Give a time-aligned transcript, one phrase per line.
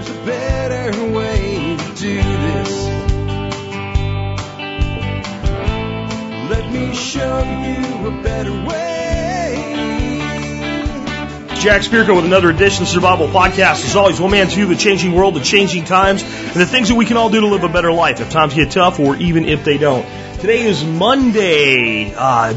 [0.00, 2.84] there's a better way to do this.
[6.50, 9.66] Let me show you a better way.
[11.56, 13.84] Jack Spirko with another edition of Survival Podcast.
[13.84, 16.88] As always, one man's view of the changing world, the changing times, and the things
[16.88, 19.16] that we can all do to live a better life if times get tough or
[19.16, 20.06] even if they don't.
[20.40, 22.54] Today is Monday, uh,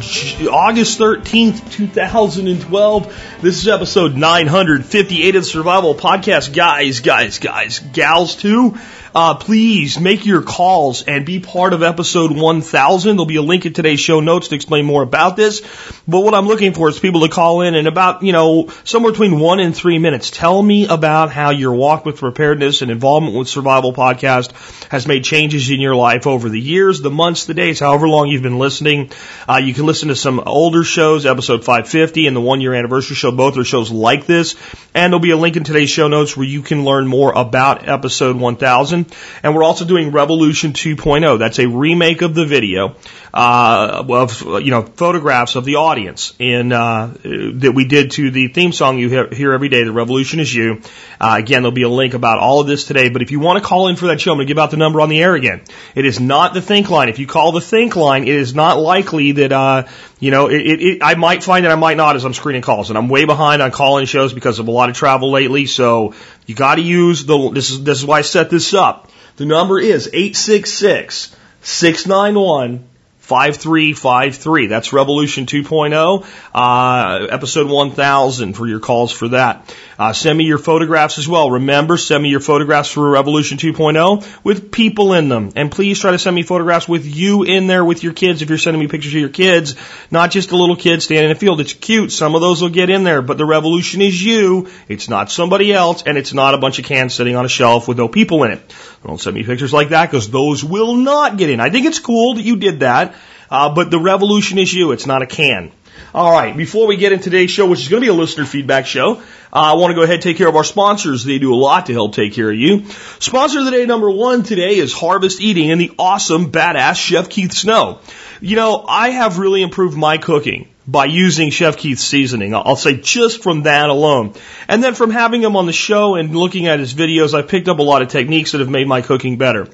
[0.49, 3.41] August 13th, 2012.
[3.41, 6.55] This is episode 958 of the Survival Podcast.
[6.55, 8.77] Guys, guys, guys, gals too.
[9.15, 13.15] Uh, please make your calls and be part of episode 1000.
[13.15, 15.61] There'll be a link in today's show notes to explain more about this.
[16.07, 19.11] But what I'm looking for is people to call in and about, you know, somewhere
[19.11, 20.31] between one and three minutes.
[20.31, 24.51] Tell me about how your walk with preparedness and involvement with Survival Podcast
[24.89, 28.29] has made changes in your life over the years, the months, the days, however long
[28.29, 29.11] you've been listening.
[29.47, 33.15] Uh, you can listen to some older shows, episode 550 and the one year anniversary
[33.15, 33.31] show.
[33.31, 34.55] Both are shows like this.
[34.95, 37.87] And there'll be a link in today's show notes where you can learn more about
[37.87, 39.02] episode 1000.
[39.41, 41.39] And we're also doing Revolution 2.0.
[41.39, 42.95] That's a remake of the video,
[43.33, 48.47] uh, of, you know, photographs of the audience in, uh, that we did to the
[48.47, 50.81] theme song you hear, every day, The Revolution is You.
[51.19, 53.09] Uh, again, there'll be a link about all of this today.
[53.09, 54.71] But if you want to call in for that show, I'm going to give out
[54.71, 55.61] the number on the air again.
[55.95, 57.09] It is not the Think line.
[57.09, 59.87] If you call the Think line, it is not likely that, uh,
[60.19, 62.61] you know, it, it, it, I might find that I might not as I'm screening
[62.61, 62.89] calls.
[62.89, 65.65] And I'm way behind on call-in shows because of a lot of travel lately.
[65.65, 66.13] So
[66.45, 69.09] you got to use the, this is, this is why I set this up.
[69.37, 72.87] The number is 866 691
[73.19, 74.67] 5353.
[74.67, 79.73] That's Revolution 2.0, uh, episode 1000 for your calls for that.
[79.97, 81.51] Uh, send me your photographs as well.
[81.51, 85.51] Remember, send me your photographs for Revolution 2.0 with people in them.
[85.55, 88.49] And please try to send me photographs with you in there with your kids if
[88.49, 89.75] you're sending me pictures of your kids,
[90.09, 91.61] not just a little kid standing in a field.
[91.61, 92.11] It's cute.
[92.11, 94.69] Some of those will get in there, but the revolution is you.
[94.87, 97.87] It's not somebody else, and it's not a bunch of cans sitting on a shelf
[97.87, 98.75] with no people in it.
[99.05, 101.59] Don't send me pictures like that because those will not get in.
[101.59, 103.15] I think it's cool that you did that,
[103.49, 104.91] uh, but the revolution is you.
[104.91, 105.71] It's not a can.
[106.15, 108.45] All right, before we get into today's show, which is going to be a listener
[108.45, 111.23] feedback show, uh, I want to go ahead and take care of our sponsors.
[111.23, 112.85] They do a lot to help take care of you.
[113.17, 117.31] Sponsor of the day number one today is Harvest Eating and the awesome, badass Chef
[117.31, 117.99] Keith Snow.
[118.41, 122.53] You know, I have really improved my cooking by using Chef Keith's seasoning.
[122.53, 124.33] I'll say just from that alone.
[124.67, 127.69] And then from having him on the show and looking at his videos, I've picked
[127.69, 129.67] up a lot of techniques that have made my cooking better.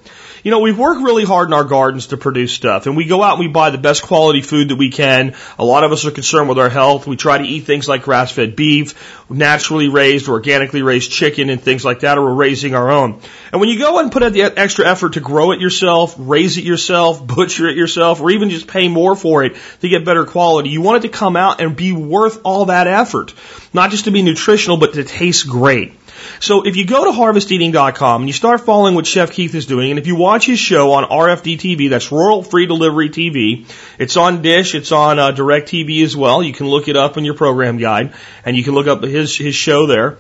[0.44, 3.22] You know, we've worked really hard in our gardens to produce stuff, and we go
[3.22, 5.36] out and we buy the best quality food that we can.
[5.58, 7.08] A lot of us are concerned with our health.
[7.08, 11.84] We try to eat things like grass-fed beef, naturally raised, organically raised chicken, and things
[11.84, 13.22] like that, or we're raising our own.
[13.52, 16.58] And when you go and put out the extra effort to grow it yourself, raise
[16.58, 20.26] it yourself, butcher it yourself, or even just pay more for it to get better
[20.26, 23.34] quality, you want it to come out and be worth all that effort.
[23.74, 25.94] Not just to be nutritional, but to taste great.
[26.40, 29.92] So if you go to harvesteating.com and you start following what Chef Keith is doing,
[29.92, 33.66] and if you watch his show on RFD TV, that's Rural Free Delivery TV,
[33.98, 36.44] it's on Dish, it's on uh, Direct TV as well.
[36.44, 38.14] You can look it up in your program guide,
[38.46, 40.18] and you can look up his his show there.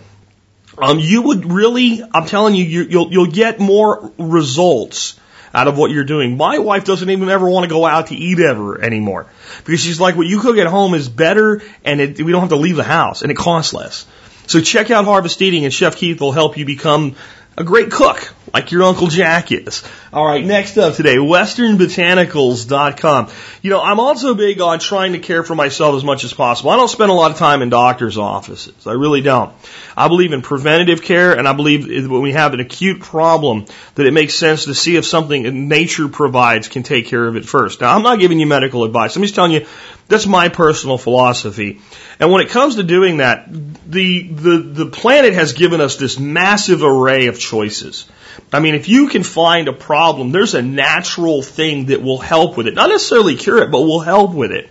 [0.77, 5.19] Um, you would really, I'm telling you, you you'll you'll get more results
[5.53, 6.37] out of what you're doing.
[6.37, 9.25] My wife doesn't even ever want to go out to eat ever anymore
[9.65, 12.49] because she's like, what you cook at home is better, and it, we don't have
[12.49, 14.05] to leave the house, and it costs less.
[14.47, 17.15] So check out Harvest Eating, and Chef Keith will help you become
[17.59, 19.83] a great cook, like your Uncle Jack is.
[20.13, 23.27] All right, next up today, westernbotanicals.com.
[23.61, 26.69] You know, I'm also big on trying to care for myself as much as possible.
[26.69, 28.87] I don't spend a lot of time in doctor's offices.
[28.87, 29.53] I really don't.
[29.97, 33.65] I believe in preventative care, and I believe when we have an acute problem,
[33.95, 37.43] that it makes sense to see if something nature provides can take care of it
[37.43, 37.81] first.
[37.81, 39.17] Now, I'm not giving you medical advice.
[39.17, 39.67] I'm just telling you
[40.09, 41.79] that's my personal philosophy.
[42.19, 46.19] And when it comes to doing that, the, the, the planet has given us this
[46.19, 48.09] massive array of choices.
[48.51, 52.57] I mean, if you can find a problem, there's a natural thing that will help
[52.57, 52.73] with it.
[52.73, 54.69] Not necessarily cure it, but will help with it.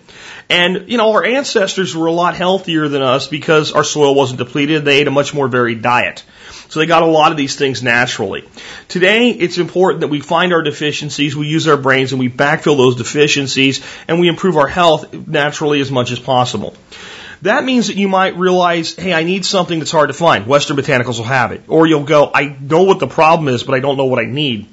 [0.51, 4.39] And, you know, our ancestors were a lot healthier than us because our soil wasn't
[4.39, 4.85] depleted.
[4.85, 6.25] They ate a much more varied diet.
[6.69, 8.47] So they got a lot of these things naturally.
[8.89, 12.77] Today, it's important that we find our deficiencies, we use our brains, and we backfill
[12.77, 16.75] those deficiencies, and we improve our health naturally as much as possible.
[17.43, 20.47] That means that you might realize, hey, I need something that's hard to find.
[20.47, 21.63] Western Botanicals will have it.
[21.69, 24.27] Or you'll go, I know what the problem is, but I don't know what I
[24.27, 24.67] need.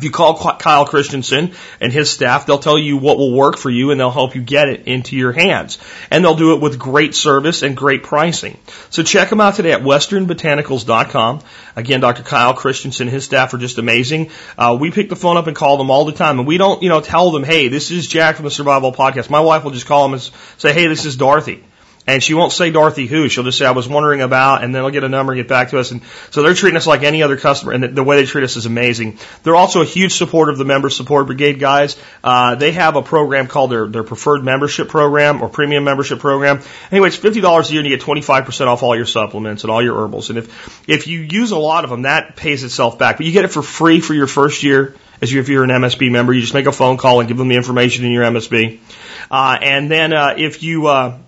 [0.00, 3.68] If you call Kyle Christensen and his staff, they'll tell you what will work for
[3.68, 5.76] you and they'll help you get it into your hands.
[6.10, 8.58] And they'll do it with great service and great pricing.
[8.88, 11.40] So check them out today at westernbotanicals.com.
[11.76, 12.22] Again, Dr.
[12.22, 14.30] Kyle Christensen and his staff are just amazing.
[14.56, 16.38] Uh, we pick the phone up and call them all the time.
[16.38, 19.28] And we don't, you know, tell them, hey, this is Jack from the Survival Podcast.
[19.28, 21.62] My wife will just call them and say, hey, this is Dorothy
[22.10, 23.28] and she won't say Dorothy who.
[23.28, 25.48] She'll just say I was wondering about, and then they'll get a number and get
[25.48, 25.92] back to us.
[25.92, 28.42] And so they're treating us like any other customer, and the, the way they treat
[28.42, 29.18] us is amazing.
[29.44, 31.96] They're also a huge supporter of the Member Support Brigade guys.
[32.24, 36.62] Uh, they have a program called their their preferred membership program or premium membership program.
[36.90, 39.06] Anyway, it's fifty dollars a year, and you get twenty five percent off all your
[39.06, 40.30] supplements and all your herbals.
[40.30, 43.18] And if if you use a lot of them, that pays itself back.
[43.18, 46.10] But you get it for free for your first year as if you're an MSB
[46.10, 46.32] member.
[46.32, 48.80] You just make a phone call and give them the information in your MSB.
[49.30, 51.18] Uh, and then uh, if you uh,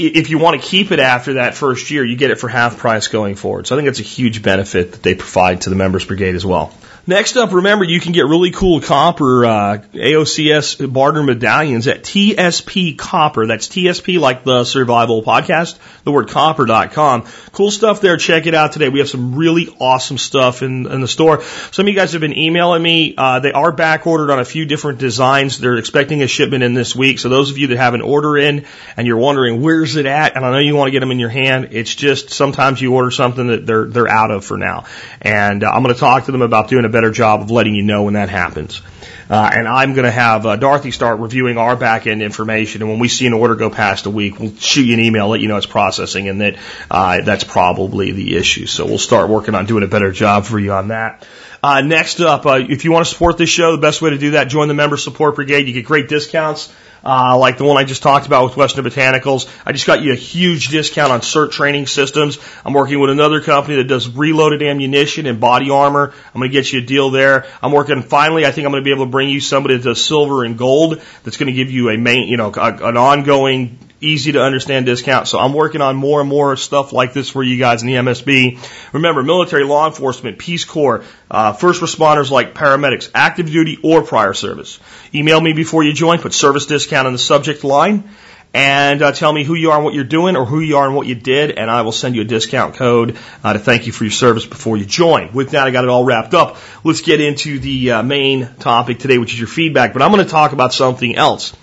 [0.00, 2.78] if you want to keep it after that first year, you get it for half
[2.78, 3.66] price going forward.
[3.66, 6.44] So I think it's a huge benefit that they provide to the members brigade as
[6.44, 6.72] well.
[7.10, 12.96] Next up, remember you can get really cool copper uh, AOCS barter medallions at TSP
[12.96, 13.48] Copper.
[13.48, 17.26] That's TSP like the Survival Podcast, the word copper.com.
[17.50, 18.16] Cool stuff there.
[18.16, 18.90] Check it out today.
[18.90, 21.42] We have some really awesome stuff in, in the store.
[21.72, 23.16] Some of you guys have been emailing me.
[23.18, 25.58] Uh, they are back ordered on a few different designs.
[25.58, 27.18] They're expecting a shipment in this week.
[27.18, 28.66] So those of you that have an order in
[28.96, 31.18] and you're wondering where's it at, and I know you want to get them in
[31.18, 34.84] your hand, it's just sometimes you order something that they're they're out of for now.
[35.20, 37.74] And uh, I'm going to talk to them about doing a better job of letting
[37.74, 38.82] you know when that happens.
[39.30, 42.82] Uh, and I'm going to have uh, Dorothy start reviewing our back end information.
[42.82, 45.28] And when we see an order go past a week, we'll shoot you an email,
[45.28, 46.56] let you know it's processing, and that
[46.90, 48.66] uh, that's probably the issue.
[48.66, 51.26] So we'll start working on doing a better job for you on that.
[51.62, 54.18] Uh, next up, uh, if you want to support this show, the best way to
[54.18, 55.68] do that, join the Member Support Brigade.
[55.68, 56.74] You get great discounts
[57.04, 59.48] uh, like the one I just talked about with Western Botanicals.
[59.64, 62.38] I just got you a huge discount on CERT training systems.
[62.64, 66.12] I'm working with another company that does reloaded ammunition and body armor.
[66.34, 67.46] I'm going to get you a deal there.
[67.62, 68.46] I'm working finally.
[68.46, 70.56] I think I'm going to be able to bring you somebody that does silver and
[70.56, 71.02] gold.
[71.24, 74.86] That's going to give you a main, you know, a, an ongoing easy to understand
[74.86, 75.28] discount.
[75.28, 77.94] So I'm working on more and more stuff like this for you guys in the
[77.94, 78.58] MSB.
[78.92, 84.34] Remember, military, law enforcement, Peace Corps, uh, first responders like paramedics, active duty or prior
[84.34, 84.80] service.
[85.14, 88.08] Email me before you join, put service discount in the subject line,
[88.52, 90.86] and uh, tell me who you are and what you're doing or who you are
[90.86, 93.86] and what you did, and I will send you a discount code uh, to thank
[93.86, 95.32] you for your service before you join.
[95.32, 96.56] With that, I got it all wrapped up.
[96.82, 100.24] Let's get into the uh, main topic today, which is your feedback, but I'm going
[100.24, 101.54] to talk about something else.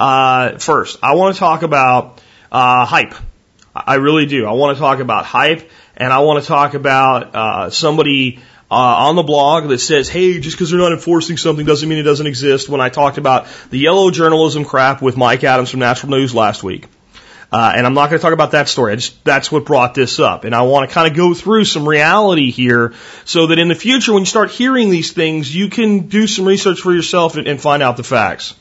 [0.00, 3.14] Uh, first, I want to talk about uh, hype.
[3.74, 4.46] I really do.
[4.46, 8.38] I want to talk about hype, and I want to talk about uh, somebody
[8.70, 11.98] uh, on the blog that says, "Hey, just because they're not enforcing something doesn't mean
[11.98, 15.80] it doesn't exist." When I talked about the yellow journalism crap with Mike Adams from
[15.80, 16.86] Natural News last week.
[17.52, 18.94] Uh, and I'm not going to talk about that story.
[18.94, 20.44] Just, that's what brought this up.
[20.44, 22.94] And I want to kind of go through some reality here
[23.24, 26.46] so that in the future, when you start hearing these things, you can do some
[26.46, 28.54] research for yourself and, and find out the facts.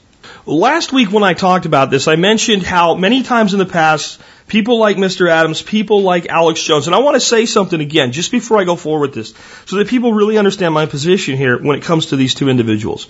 [0.46, 4.20] Last week when I talked about this, I mentioned how many times in the past,
[4.48, 5.30] people like Mr.
[5.30, 8.64] Adams, people like Alex Jones, and I want to say something again just before I
[8.64, 9.34] go forward with this,
[9.66, 13.08] so that people really understand my position here when it comes to these two individuals.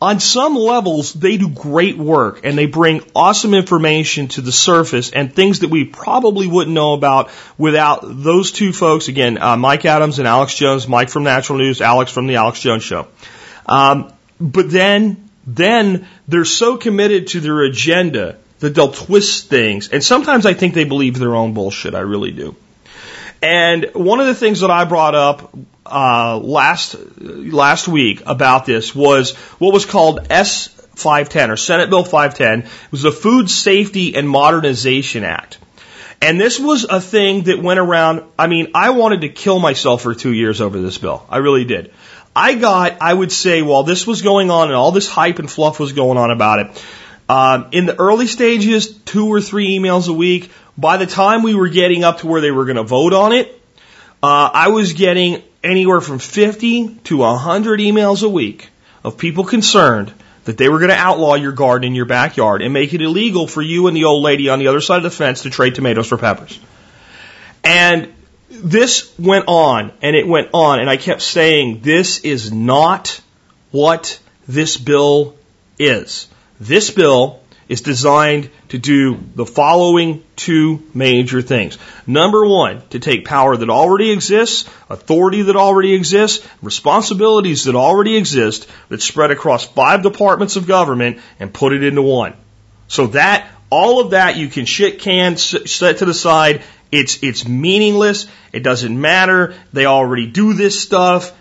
[0.00, 5.10] On some levels, they do great work and they bring awesome information to the surface
[5.10, 9.08] and things that we probably wouldn't know about without those two folks.
[9.08, 12.60] Again, uh, Mike Adams and Alex Jones, Mike from Natural News, Alex from the Alex
[12.60, 13.08] Jones Show.
[13.64, 19.90] Um, but then then they're so committed to their agenda that they'll twist things.
[19.90, 21.94] And sometimes I think they believe their own bullshit.
[21.94, 22.56] I really do.
[23.42, 25.54] And one of the things that I brought up
[25.84, 32.02] uh, last last week about this was what was called S 510 or Senate Bill
[32.02, 32.60] 510.
[32.60, 35.58] It was the Food Safety and Modernization Act.
[36.22, 38.22] And this was a thing that went around.
[38.38, 41.24] I mean, I wanted to kill myself for two years over this bill.
[41.28, 41.92] I really did.
[42.36, 45.50] I got, I would say, while this was going on and all this hype and
[45.50, 46.84] fluff was going on about it,
[47.30, 50.50] um, in the early stages, two or three emails a week.
[50.76, 53.32] By the time we were getting up to where they were going to vote on
[53.32, 53.48] it,
[54.22, 58.68] uh, I was getting anywhere from 50 to 100 emails a week
[59.02, 60.12] of people concerned
[60.44, 63.48] that they were going to outlaw your garden in your backyard and make it illegal
[63.48, 65.74] for you and the old lady on the other side of the fence to trade
[65.74, 66.60] tomatoes for peppers.
[67.64, 68.12] And
[68.48, 73.20] this went on and it went on, and I kept saying, this is not
[73.70, 75.36] what this bill
[75.78, 76.28] is.
[76.60, 81.78] This bill is designed to do the following two major things.
[82.06, 88.16] Number one, to take power that already exists, authority that already exists, responsibilities that already
[88.16, 92.34] exist, that spread across five departments of government and put it into one.
[92.86, 96.62] So that, all of that you can shit can set to the side
[96.92, 98.26] it's, it's meaningless.
[98.52, 99.54] It doesn't matter.
[99.72, 101.36] They already do this stuff.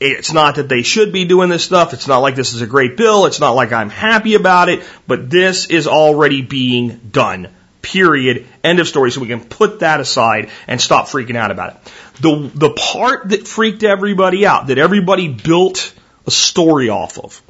[0.00, 1.94] It's not that they should be doing this stuff.
[1.94, 3.26] It's not like this is a great bill.
[3.26, 7.48] It's not like I'm happy about it, but this is already being done.
[7.80, 8.46] Period.
[8.62, 9.10] End of story.
[9.10, 11.92] So we can put that aside and stop freaking out about it.
[12.20, 15.94] The, the part that freaked everybody out, that everybody built
[16.26, 17.40] a story off of,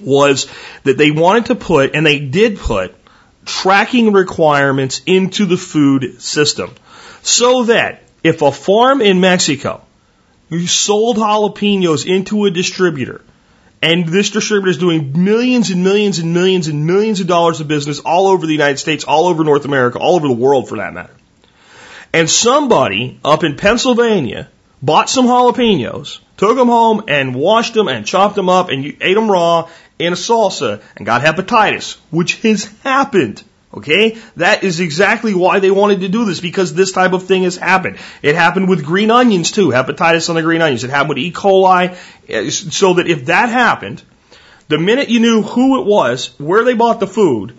[0.00, 0.50] was
[0.84, 2.94] that they wanted to put, and they did put,
[3.44, 6.72] tracking requirements into the food system
[7.22, 9.82] so that if a farm in Mexico
[10.66, 13.22] sold jalapenos into a distributor
[13.82, 17.66] and this distributor is doing millions and millions and millions and millions of dollars of
[17.66, 20.78] business all over the United States, all over North America, all over the world for
[20.78, 21.14] that matter.
[22.12, 24.48] And somebody up in Pennsylvania
[24.80, 28.96] bought some jalapenos, took them home and washed them and chopped them up and you
[29.00, 29.68] ate them raw
[29.98, 33.42] in a salsa and got hepatitis, which has happened.
[33.74, 34.18] Okay?
[34.36, 37.56] That is exactly why they wanted to do this, because this type of thing has
[37.56, 37.98] happened.
[38.20, 40.84] It happened with green onions too, hepatitis on the green onions.
[40.84, 41.32] It happened with E.
[41.32, 41.94] coli,
[42.50, 44.02] so that if that happened,
[44.68, 47.58] the minute you knew who it was, where they bought the food,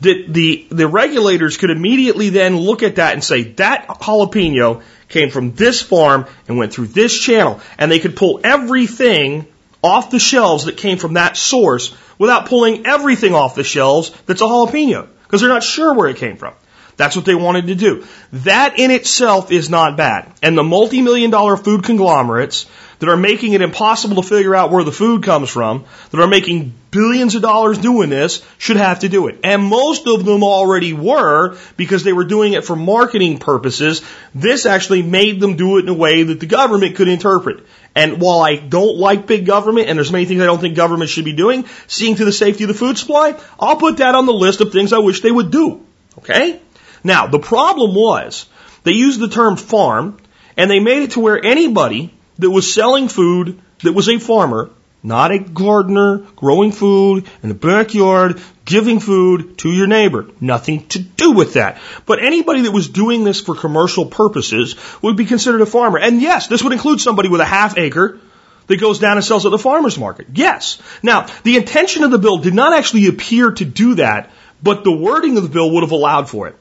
[0.00, 5.30] the, the, the regulators could immediately then look at that and say, that jalapeno came
[5.30, 7.60] from this farm and went through this channel.
[7.78, 9.46] And they could pull everything
[9.82, 14.40] off the shelves that came from that source without pulling everything off the shelves that's
[14.40, 16.54] a jalapeno because they're not sure where it came from.
[16.96, 18.06] That's what they wanted to do.
[18.32, 20.32] That in itself is not bad.
[20.42, 22.66] And the multi-million dollar food conglomerates
[22.98, 26.26] that are making it impossible to figure out where the food comes from, that are
[26.26, 29.40] making billions of dollars doing this, should have to do it.
[29.44, 34.02] And most of them already were because they were doing it for marketing purposes.
[34.34, 37.66] This actually made them do it in a way that the government could interpret.
[37.96, 41.08] And while I don't like big government, and there's many things I don't think government
[41.08, 44.26] should be doing, seeing to the safety of the food supply, I'll put that on
[44.26, 45.80] the list of things I wish they would do.
[46.18, 46.60] Okay?
[47.02, 48.46] Now, the problem was,
[48.84, 50.18] they used the term farm,
[50.58, 54.68] and they made it to where anybody that was selling food that was a farmer,
[55.02, 60.26] not a gardener, growing food in the backyard, giving food to your neighbor.
[60.40, 61.78] Nothing to do with that.
[62.04, 65.98] But anybody that was doing this for commercial purposes would be considered a farmer.
[65.98, 68.20] And yes, this would include somebody with a half acre
[68.66, 70.26] that goes down and sells at the farmer's market.
[70.34, 70.82] Yes.
[71.02, 74.30] Now, the intention of the bill did not actually appear to do that,
[74.62, 76.56] but the wording of the bill would have allowed for it.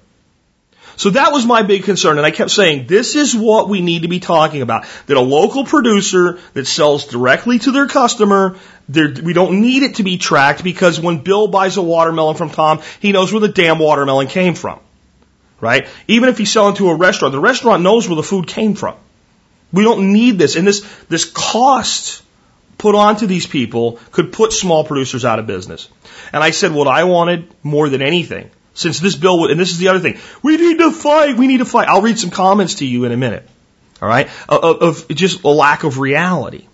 [0.97, 2.17] So that was my big concern.
[2.17, 4.85] And I kept saying, this is what we need to be talking about.
[5.07, 10.03] That a local producer that sells directly to their customer, we don't need it to
[10.03, 13.79] be tracked because when Bill buys a watermelon from Tom, he knows where the damn
[13.79, 14.79] watermelon came from.
[15.59, 15.87] Right?
[16.07, 18.95] Even if he's selling to a restaurant, the restaurant knows where the food came from.
[19.73, 20.55] We don't need this.
[20.55, 22.21] And this, this cost
[22.77, 25.89] put onto these people could put small producers out of business.
[26.31, 29.71] And I said what I wanted more than anything since this bill would, and this
[29.71, 31.87] is the other thing, we need to fight, we need to fight.
[31.87, 33.47] I'll read some comments to you in a minute.
[34.01, 34.29] All right?
[34.47, 36.67] Of, of just a lack of reality.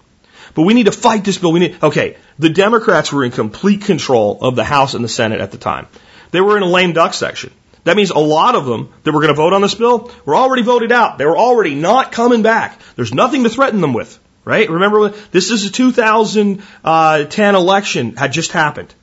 [0.54, 1.54] But we need to fight this bill.
[1.54, 5.40] We need, okay, the Democrats were in complete control of the House and the Senate
[5.40, 5.88] at the time.
[6.32, 7.54] They were in a lame duck section.
[7.84, 10.36] That means a lot of them that were going to vote on this bill were
[10.36, 11.18] already voted out.
[11.18, 12.80] They were already not coming back.
[12.96, 14.70] There's nothing to threaten them with, right?
[14.70, 18.94] Remember, this is a 2010 uh, election had just happened.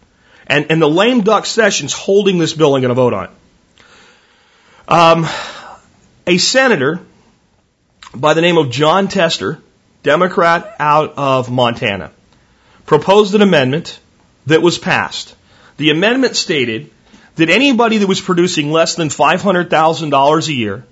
[0.48, 3.30] And, and the lame duck session's holding this bill and going to vote on it.
[4.88, 5.26] Um,
[6.26, 7.00] a senator
[8.14, 9.60] by the name of Jon Tester,
[10.02, 12.12] Democrat out of Montana,
[12.86, 14.00] proposed an amendment
[14.46, 15.34] that was passed.
[15.76, 16.90] The amendment stated
[17.36, 20.84] that anybody that was producing less than $500,000 a year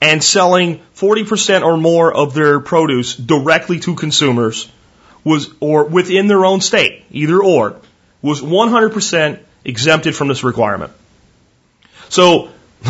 [0.00, 4.70] and selling 40% or more of their produce directly to consumers
[5.24, 7.80] was, or within their own state, either or,
[8.22, 10.92] was 100% exempted from this requirement.
[12.08, 12.50] So,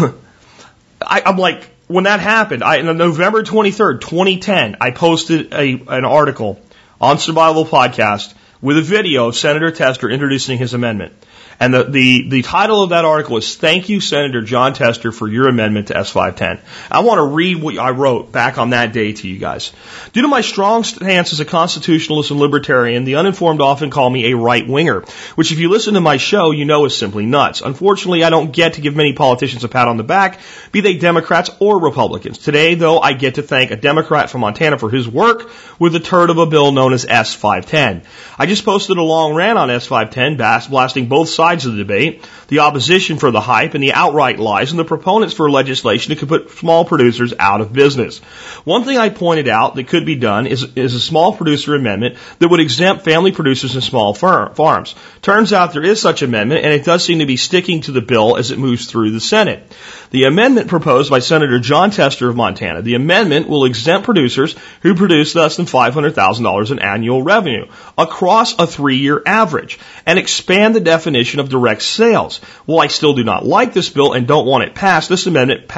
[1.01, 6.05] I, am like, when that happened, I, on November 23rd, 2010, I posted a, an
[6.05, 6.61] article
[7.01, 11.13] on Survival Podcast with a video of Senator Tester introducing his amendment.
[11.61, 15.27] And the, the, the title of that article is Thank You, Senator Jon Tester, for
[15.27, 16.61] your amendment to S510.
[16.89, 19.73] I want to read what I wrote back on that day to you guys.
[20.13, 24.31] Due to my strong stance as a constitutionalist and libertarian, the uninformed often call me
[24.31, 25.01] a right winger,
[25.35, 27.61] which if you listen to my show, you know is simply nuts.
[27.61, 30.39] Unfortunately, I don't get to give many politicians a pat on the back,
[30.71, 32.39] be they Democrats or Republicans.
[32.39, 35.51] Today, though, I get to thank a Democrat from Montana for his work
[35.81, 38.05] with the turd of a bill known as S510.
[38.39, 42.29] I just posted a long rant on S510, blasting both sides sides of the debate,
[42.49, 46.19] the opposition for the hype and the outright lies, and the proponents for legislation that
[46.19, 48.19] could put small producers out of business.
[48.65, 52.17] One thing I pointed out that could be done is, is a small producer amendment
[52.39, 54.95] that would exempt family producers and small firm, farms.
[55.23, 58.03] Turns out there is such amendment, and it does seem to be sticking to the
[58.03, 59.63] bill as it moves through the Senate.
[60.11, 64.95] The amendment proposed by Senator Jon Tester of Montana, the amendment will exempt producers who
[64.95, 67.67] produce less than $500,000 in annual revenue
[67.99, 72.39] across a three-year average and expand the definition of direct sales.
[72.65, 75.71] While I still do not like this bill and don't want it passed, this amendment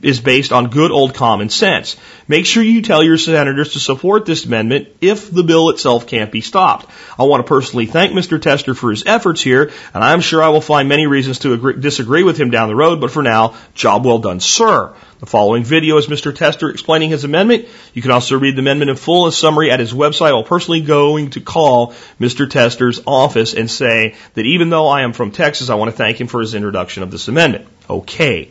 [0.00, 1.96] is based on good old common sense.
[2.28, 6.32] Make sure you tell your senators to support this amendment if the bill itself can't
[6.32, 6.90] be stopped.
[7.18, 8.40] I want to personally thank Mr.
[8.40, 11.78] Tester for his efforts here, and I'm sure I will find many reasons to agree,
[11.78, 14.92] disagree with him down the road, but for now, job well done, sir.
[15.20, 16.34] The following video is Mr.
[16.34, 17.68] Tester explaining his amendment.
[17.94, 20.28] You can also read the amendment in full and summary at his website.
[20.28, 22.50] I'll personally going to call Mr.
[22.50, 26.20] Tester's office and say that even though I am from Texas, I want to thank
[26.20, 27.66] him for his introduction of this amendment.
[27.88, 28.50] Okay.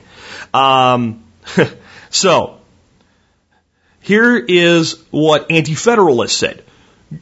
[0.53, 1.23] Um,
[2.09, 2.61] so,
[4.01, 6.63] here is what Anti-Federalists said.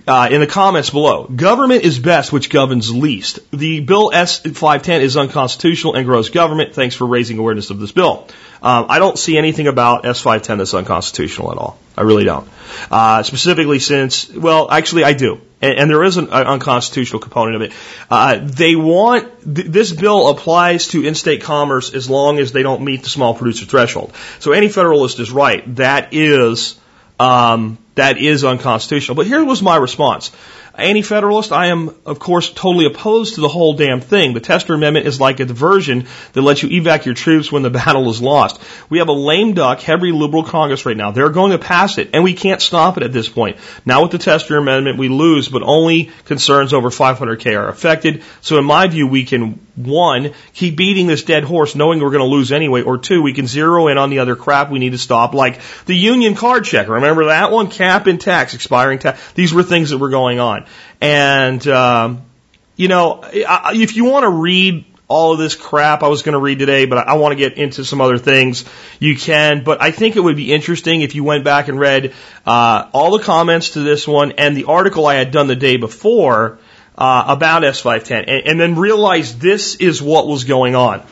[0.07, 1.25] Uh, in the comments below.
[1.25, 3.39] Government is best which governs least.
[3.51, 6.73] The bill S510 is unconstitutional and grows government.
[6.73, 8.27] Thanks for raising awareness of this bill.
[8.61, 11.77] Um, I don't see anything about S510 that's unconstitutional at all.
[11.97, 12.47] I really don't.
[12.89, 15.41] Uh, specifically since, well, actually I do.
[15.61, 17.73] And, and there is an, an, unconstitutional component of it.
[18.09, 22.83] Uh, they want, th- this bill applies to in-state commerce as long as they don't
[22.83, 24.13] meet the small producer threshold.
[24.39, 25.75] So any federalist is right.
[25.75, 26.79] That is,
[27.19, 29.15] um, that is unconstitutional.
[29.15, 30.31] But here was my response.
[30.75, 34.33] Anti-federalist, I am, of course, totally opposed to the whole damn thing.
[34.33, 37.69] The Tester Amendment is like a diversion that lets you evac your troops when the
[37.83, 38.59] battle is lost.
[38.89, 41.11] We have a lame duck, heavy liberal Congress right now.
[41.11, 43.57] They're going to pass it, and we can't stop it at this point.
[43.85, 48.23] Now with the Tester Amendment, we lose, but only concerns over 500k are affected.
[48.41, 52.19] So in my view, we can one, keep beating this dead horse knowing we're going
[52.19, 54.91] to lose anyway, or two, we can zero in on the other crap we need
[54.91, 56.87] to stop, like the union card check.
[56.87, 57.69] Remember that one?
[57.69, 59.19] Cap and tax, expiring tax.
[59.33, 60.62] These were things that were going on.
[61.01, 62.23] And, um,
[62.75, 66.39] you know, if you want to read all of this crap I was going to
[66.39, 68.65] read today, but I want to get into some other things.
[68.99, 72.13] You can, but I think it would be interesting if you went back and read
[72.45, 75.77] uh, all the comments to this one and the article I had done the day
[75.77, 76.57] before
[76.97, 81.03] uh, about S510 and, and then realized this is what was going on.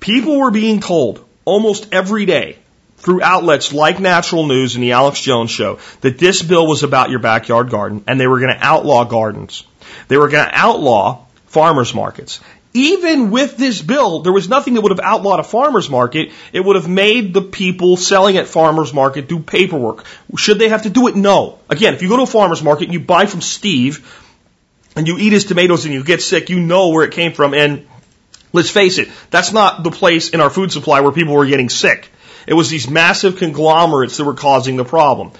[0.00, 2.58] People were being told almost every day
[3.00, 7.10] through outlets like Natural News and the Alex Jones Show that this bill was about
[7.10, 9.64] your backyard garden and they were going to outlaw gardens.
[10.08, 12.40] They were going to outlaw farmers markets.
[12.72, 16.30] Even with this bill, there was nothing that would have outlawed a farmer's market.
[16.52, 20.04] It would have made the people selling at farmer's market do paperwork.
[20.36, 21.16] Should they have to do it?
[21.16, 21.58] No.
[21.68, 24.06] Again, if you go to a farmer's market and you buy from Steve,
[24.96, 27.54] and you eat his tomatoes and you get sick, you know where it came from.
[27.54, 27.86] And
[28.52, 31.68] let's face it, that's not the place in our food supply where people were getting
[31.68, 32.10] sick.
[32.46, 35.32] It was these massive conglomerates that were causing the problem.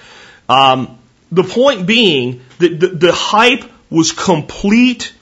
[0.48, 0.98] Um,
[1.32, 5.12] the point being that the, the hype was complete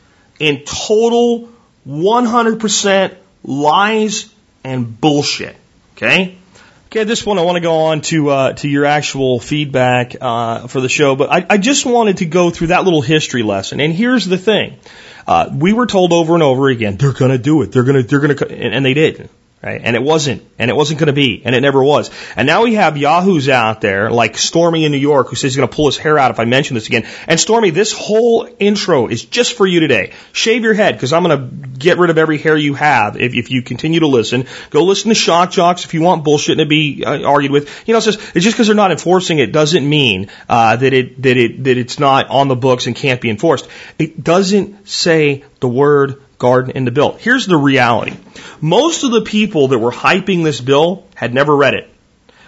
[0.41, 1.49] and total
[1.87, 4.33] 100% lies
[4.64, 5.57] and bullshit.
[5.97, 6.38] Okay?
[6.87, 10.17] Okay, at this point, I want to go on to uh, to your actual feedback
[10.19, 13.43] uh, for the show, but I, I, just wanted to go through that little history
[13.43, 13.79] lesson.
[13.79, 14.79] And here's the thing:
[15.27, 18.03] uh, we were told over and over again, they're going to do it, they're going
[18.03, 19.29] to, they're going to, and, and they did.
[19.61, 19.81] Right?
[19.83, 22.12] And it wasn't, and it wasn't going to be, and it never was.
[22.37, 25.57] And now we have yahoos out there, like Stormy in New York, who says he's
[25.57, 27.09] going to pull his hair out if I mention this again.
[27.27, 30.12] And Stormy, this whole intro is just for you today.
[30.33, 33.35] Shave your head, because I'm going to get rid of every hair you have if,
[33.35, 34.47] if you continue to listen.
[34.71, 37.88] Go listen to shock jocks if you want bullshit to be uh, argued with.
[37.88, 40.92] You know, it's just, it's just because they're not enforcing it doesn't mean uh, that
[40.92, 43.68] it that it that it's not on the books and can't be enforced.
[43.99, 47.12] It doesn't say the word garden in the bill.
[47.12, 48.16] Here's the reality.
[48.61, 51.90] Most of the people that were hyping this bill had never read it.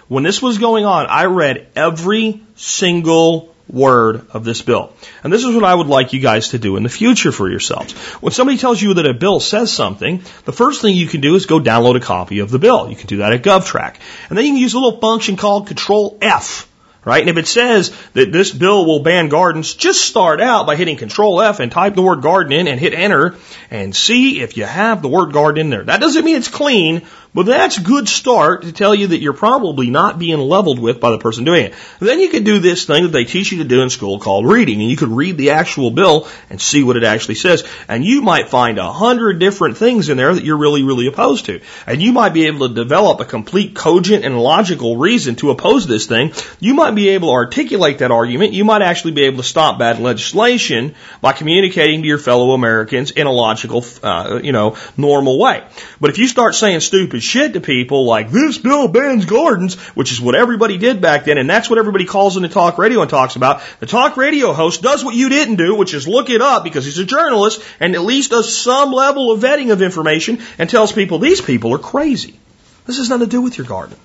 [0.07, 4.93] When this was going on, I read every single word of this bill.
[5.23, 7.49] And this is what I would like you guys to do in the future for
[7.49, 7.93] yourselves.
[8.21, 11.35] When somebody tells you that a bill says something, the first thing you can do
[11.35, 12.89] is go download a copy of the bill.
[12.89, 13.95] You can do that at GovTrack.
[14.29, 16.67] And then you can use a little function called Control F
[17.03, 17.21] right?
[17.21, 20.97] And if it says that this bill will ban gardens, just start out by hitting
[20.97, 23.35] Control F and type the word garden in and hit enter
[23.69, 25.83] and see if you have the word garden in there.
[25.83, 27.01] That doesn't mean it's clean,
[27.33, 30.99] but that's a good start to tell you that you're probably not being leveled with
[30.99, 31.73] by the person doing it.
[31.99, 34.19] And then you could do this thing that they teach you to do in school
[34.19, 37.63] called reading, and you could read the actual bill and see what it actually says.
[37.87, 41.45] And you might find a hundred different things in there that you're really, really opposed
[41.45, 41.61] to.
[41.87, 45.87] And you might be able to develop a complete cogent and logical reason to oppose
[45.87, 46.33] this thing.
[46.59, 48.53] You might be able to articulate that argument.
[48.53, 53.11] You might actually be able to stop bad legislation by communicating to your fellow Americans
[53.11, 55.63] in a logical, uh, you know, normal way.
[56.01, 60.11] But if you start saying stupid shit to people like this bill bans gardens, which
[60.11, 63.09] is what everybody did back then, and that's what everybody calls into talk radio and
[63.09, 63.61] talks about.
[63.79, 66.85] The talk radio host does what you didn't do, which is look it up because
[66.85, 70.91] he's a journalist and at least does some level of vetting of information and tells
[70.91, 72.39] people these people are crazy.
[72.85, 73.97] This has nothing to do with your garden.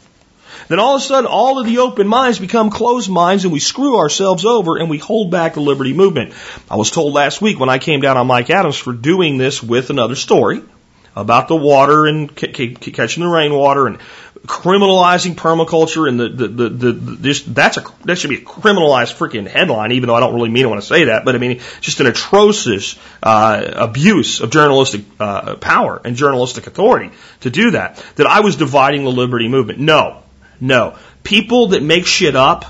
[0.69, 3.61] then all of a sudden all of the open minds become closed minds and we
[3.61, 6.35] screw ourselves over and we hold back the liberty movement.
[6.71, 9.63] I was told last week when I came down on Mike Adams for doing this
[9.63, 10.63] with another story
[11.17, 13.99] about the water and c- c- catching the rainwater and
[14.47, 19.15] criminalizing permaculture and the, the, the, the, this, that's a, that should be a criminalized
[19.15, 21.39] freaking headline, even though I don't really mean it when I say that, but I
[21.39, 27.73] mean, just an atrocious, uh, abuse of journalistic, uh, power and journalistic authority to do
[27.73, 29.81] that, that I was dividing the liberty movement.
[29.81, 30.23] No,
[30.61, 30.97] no.
[31.25, 32.67] People that make shit up,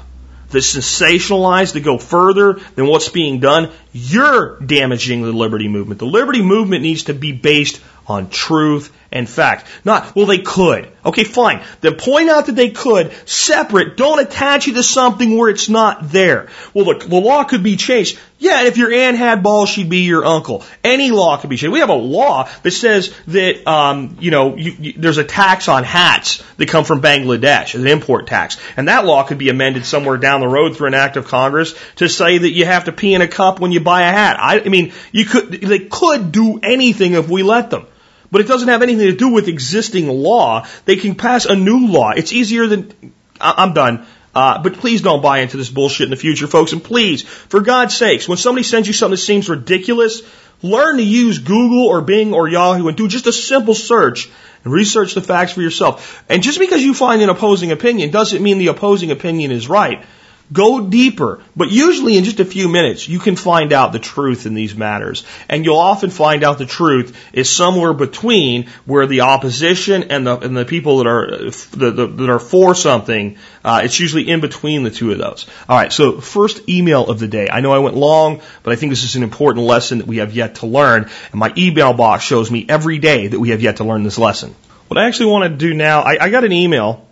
[0.51, 5.99] that sensationalize, that go further than what's being done, you're damaging the liberty movement.
[5.99, 9.67] The liberty movement needs to be based on truth and fact.
[9.85, 10.91] Not, well, they could.
[11.05, 11.63] Okay, fine.
[11.81, 16.11] Then point out that they could, separate, don't attach it to something where it's not
[16.11, 16.49] there.
[16.75, 18.19] Well, the, the law could be changed.
[18.39, 20.65] Yeah, if your aunt had balls, she'd be your uncle.
[20.85, 21.73] Any law could be changed.
[21.73, 25.69] We have a law that says that, um, you know, you, you, there's a tax
[25.69, 28.59] on hats that come from Bangladesh, an import tax.
[28.77, 31.75] And that law could be amended somewhere down the road through an act of Congress
[31.97, 34.37] to say that you have to pee in a cup when you buy a hat.
[34.39, 37.87] I, I mean, you could, they could do anything if we let them.
[38.31, 40.67] But it doesn't have anything to do with existing law.
[40.85, 42.11] They can pass a new law.
[42.11, 42.93] It's easier than,
[43.41, 44.07] I'm done.
[44.35, 46.73] Uh, but please don't buy into this bullshit in the future, folks.
[46.73, 50.21] And please, for God's sakes, when somebody sends you something that seems ridiculous,
[50.61, 54.29] learn to use Google or Bing or Yahoo and do just a simple search
[54.63, 56.23] and research the facts for yourself.
[56.29, 60.05] And just because you find an opposing opinion doesn't mean the opposing opinion is right.
[60.53, 64.47] Go deeper, but usually in just a few minutes, you can find out the truth
[64.47, 65.25] in these matters.
[65.49, 70.39] And you'll often find out the truth is somewhere between where the opposition and the,
[70.39, 74.41] and the people that are, the, the, that are for something, uh, it's usually in
[74.41, 75.47] between the two of those.
[75.69, 77.49] Alright, so first email of the day.
[77.51, 80.19] I know I went long, but I think this is an important lesson that we
[80.19, 81.11] have yet to learn.
[81.33, 84.19] And my email box shows me every day that we have yet to learn this
[84.19, 84.55] lesson.
[84.87, 87.06] What I actually want to do now, I, I got an email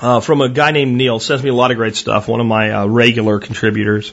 [0.00, 1.18] uh, from a guy named Neil.
[1.20, 2.28] Sends me a lot of great stuff.
[2.28, 4.12] One of my uh, regular contributors,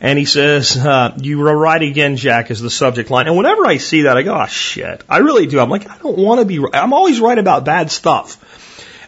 [0.00, 3.26] and he says, uh, "You were right again, Jack," is the subject line.
[3.26, 5.60] And whenever I see that, I go, "Oh shit!" I really do.
[5.60, 6.58] I'm like, I don't want to be.
[6.58, 6.74] Right.
[6.74, 8.38] I'm always right about bad stuff.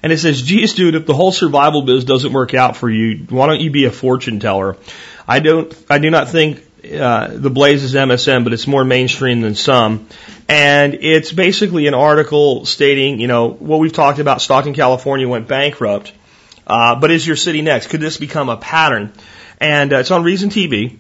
[0.03, 3.25] And it says, "Geez, dude, if the whole survival biz doesn't work out for you,
[3.31, 4.77] why don't you be a fortune teller?"
[5.27, 5.75] I don't.
[5.89, 10.09] I do not think uh, the Blaze is MSM, but it's more mainstream than some.
[10.49, 14.43] And it's basically an article stating, you know, what we've talked about.
[14.43, 16.13] Stockton, California went bankrupt.
[16.67, 17.89] Uh, but is your city next?
[17.89, 19.13] Could this become a pattern?
[19.61, 20.99] And uh, it's on Reason TV.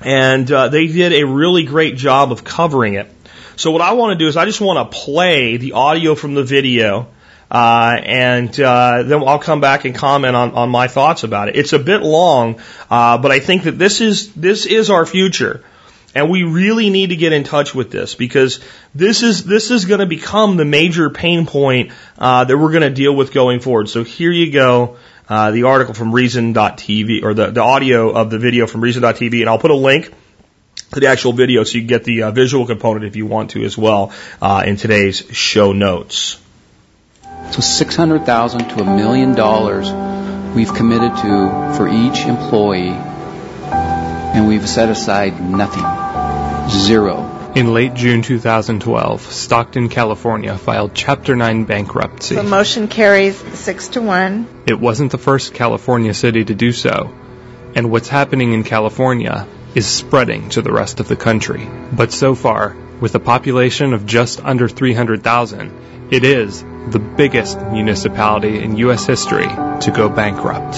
[0.00, 3.10] And uh, they did a really great job of covering it.
[3.56, 6.34] So what I want to do is I just want to play the audio from
[6.34, 7.08] the video
[7.50, 11.56] uh, and uh, then I'll come back and comment on, on my thoughts about it.
[11.56, 12.60] It's a bit long,
[12.90, 15.64] uh, but I think that this is this is our future,
[16.14, 18.60] and we really need to get in touch with this because
[18.94, 22.82] this is this is going to become the major pain point uh, that we're going
[22.82, 23.88] to deal with going forward.
[23.88, 24.96] So here you go.
[25.28, 29.48] Uh, the article from Reason.tv or the, the audio of the video from Reason.tv, and
[29.48, 30.12] I'll put a link
[30.92, 33.52] to the actual video so you can get the uh, visual component if you want
[33.52, 36.40] to as well uh, in today's show notes.
[37.52, 39.90] So 600,000 to a million dollars
[40.54, 45.84] we've committed to for each employee and we've set aside nothing.
[46.70, 47.52] Zero.
[47.56, 52.36] In late June 2012, Stockton, California filed Chapter 9 bankruptcy.
[52.36, 54.62] The motion carries 6 to 1.
[54.68, 57.12] It wasn't the first California city to do so.
[57.74, 61.68] And what's happening in California is spreading to the rest of the country.
[61.92, 68.62] But so far, with a population of just under 300,000, it is the biggest municipality
[68.62, 69.06] in U.S.
[69.06, 70.76] history to go bankrupt.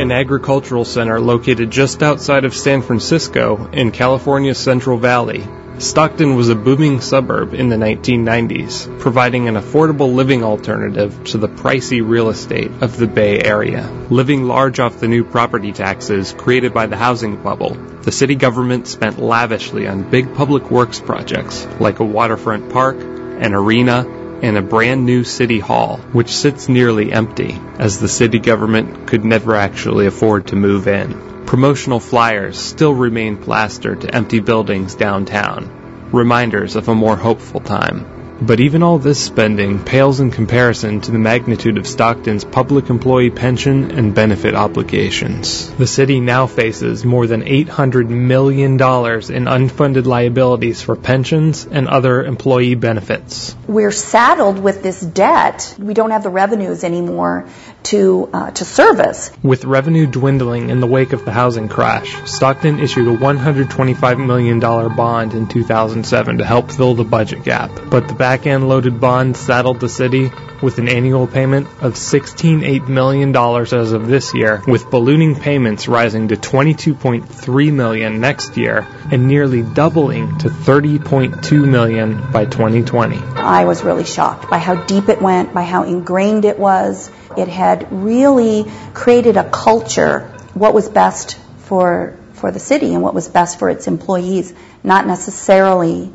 [0.00, 5.44] An agricultural center located just outside of San Francisco in California's Central Valley,
[5.78, 11.50] Stockton was a booming suburb in the 1990s, providing an affordable living alternative to the
[11.50, 13.86] pricey real estate of the Bay Area.
[14.08, 18.88] Living large off the new property taxes created by the housing bubble, the city government
[18.88, 24.08] spent lavishly on big public works projects like a waterfront park, an arena,
[24.42, 29.26] and a brand new city hall, which sits nearly empty, as the city government could
[29.26, 31.35] never actually afford to move in.
[31.46, 38.16] Promotional flyers still remain plastered to empty buildings downtown, reminders of a more hopeful time.
[38.42, 43.30] But even all this spending pales in comparison to the magnitude of Stockton's public employee
[43.30, 45.70] pension and benefit obligations.
[45.70, 52.24] The city now faces more than $800 million in unfunded liabilities for pensions and other
[52.24, 53.56] employee benefits.
[53.66, 55.74] We're saddled with this debt.
[55.78, 57.48] We don't have the revenues anymore
[57.86, 59.30] to, uh, to service.
[59.42, 64.58] With revenue dwindling in the wake of the housing crash, Stockton issued a $125 million
[64.60, 67.70] bond in 2007 to help fill the budget gap.
[67.88, 70.30] But the back end loaded bond saddled the city
[70.62, 76.28] with an annual payment of $16.8 million as of this year, with ballooning payments rising
[76.28, 83.16] to 22.3 million next year and nearly doubling to 30.2 million by 2020.
[83.36, 87.10] I was really shocked by how deep it went, by how ingrained it was.
[87.36, 90.20] It had really created a culture,
[90.54, 95.06] what was best for, for the city and what was best for its employees, not
[95.06, 96.12] necessarily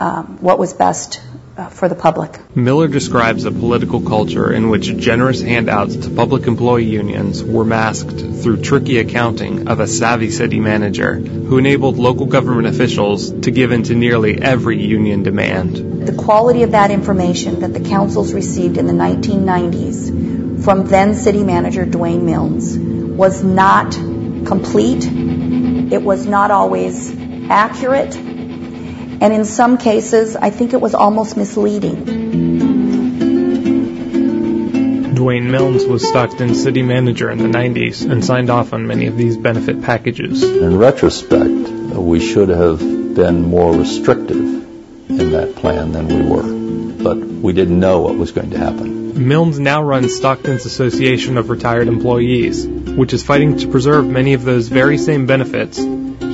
[0.00, 1.20] um, what was best
[1.56, 2.56] uh, for the public.
[2.56, 8.18] Miller describes a political culture in which generous handouts to public employee unions were masked
[8.18, 13.70] through tricky accounting of a savvy city manager who enabled local government officials to give
[13.70, 15.76] in to nearly every union demand.
[16.06, 21.44] The quality of that information that the councils received in the 1990s from then city
[21.44, 25.04] manager Dwane Milnes was not complete.
[25.92, 27.14] It was not always
[27.50, 28.16] accurate
[29.24, 32.04] and in some cases, I think it was almost misleading.
[35.14, 39.16] Dwane Milnes was Stockton's city manager in the 90s and signed off on many of
[39.16, 40.42] these benefit packages.
[40.42, 44.36] In retrospect, we should have been more restrictive
[45.08, 48.93] in that plan than we were, but we didn't know what was going to happen.
[49.16, 54.44] Milnes now runs Stockton's Association of Retired Employees, which is fighting to preserve many of
[54.44, 55.78] those very same benefits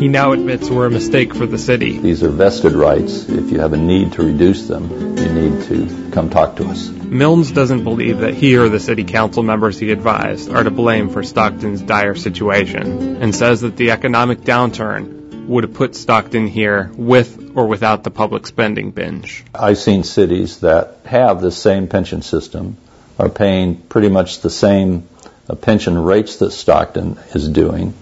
[0.00, 1.98] he now admits were a mistake for the city.
[1.98, 3.28] These are vested rights.
[3.28, 4.88] If you have a need to reduce them,
[5.18, 6.88] you need to come talk to us.
[6.88, 11.10] Milnes doesn't believe that he or the city council members he advised are to blame
[11.10, 16.90] for Stockton's dire situation, and says that the economic downturn would have put Stockton here
[16.96, 19.44] with or without the public spending binge.
[19.54, 22.76] I've seen cities that have the same pension system,
[23.18, 25.08] are paying pretty much the same
[25.48, 27.94] uh, pension rates that Stockton is doing,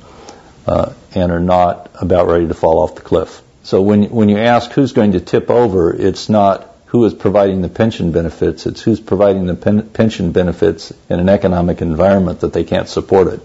[0.66, 3.42] uh, and are not about ready to fall off the cliff.
[3.62, 7.60] So when, when you ask who's going to tip over, it's not who is providing
[7.60, 12.52] the pension benefits, it's who's providing the pen, pension benefits in an economic environment that
[12.52, 13.40] they can't support it.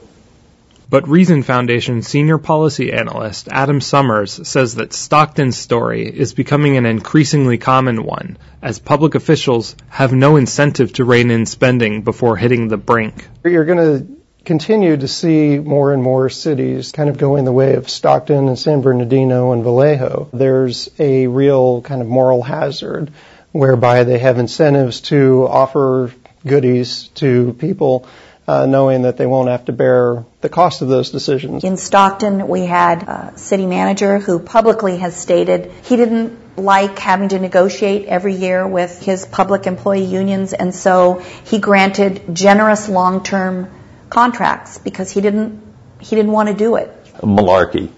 [0.89, 6.85] But Reason Foundation senior policy analyst Adam Summers says that Stockton's story is becoming an
[6.85, 12.67] increasingly common one, as public officials have no incentive to rein in spending before hitting
[12.67, 13.27] the brink.
[13.43, 17.75] You're going to continue to see more and more cities kind of going the way
[17.75, 20.29] of Stockton and San Bernardino and Vallejo.
[20.33, 23.11] There's a real kind of moral hazard
[23.51, 26.13] whereby they have incentives to offer
[26.45, 28.05] goodies to people
[28.47, 31.63] uh, knowing that they won't have to bear the cost of those decisions.
[31.63, 37.29] In Stockton, we had a city manager who publicly has stated he didn't like having
[37.29, 43.71] to negotiate every year with his public employee unions, and so he granted generous long-term
[44.09, 45.61] contracts because he didn't
[45.99, 46.91] he didn't want to do it.
[47.21, 47.89] Malarkey.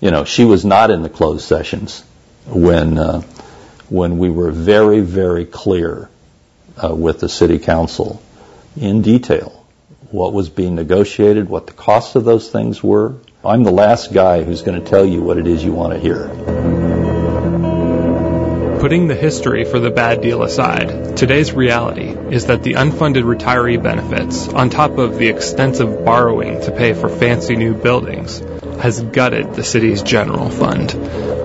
[0.00, 2.04] You know, she was not in the closed sessions
[2.46, 3.20] when uh,
[3.88, 6.08] when we were very very clear
[6.82, 8.22] uh, with the city council
[8.76, 9.62] in detail
[10.10, 13.14] what was being negotiated, what the cost of those things were.
[13.44, 15.98] I'm the last guy who's going to tell you what it is you want to
[15.98, 16.28] hear.
[18.78, 23.82] Putting the history for the bad deal aside, today's reality is that the unfunded retiree
[23.82, 28.42] benefits, on top of the extensive borrowing to pay for fancy new buildings,
[28.82, 30.90] has gutted the city's general fund,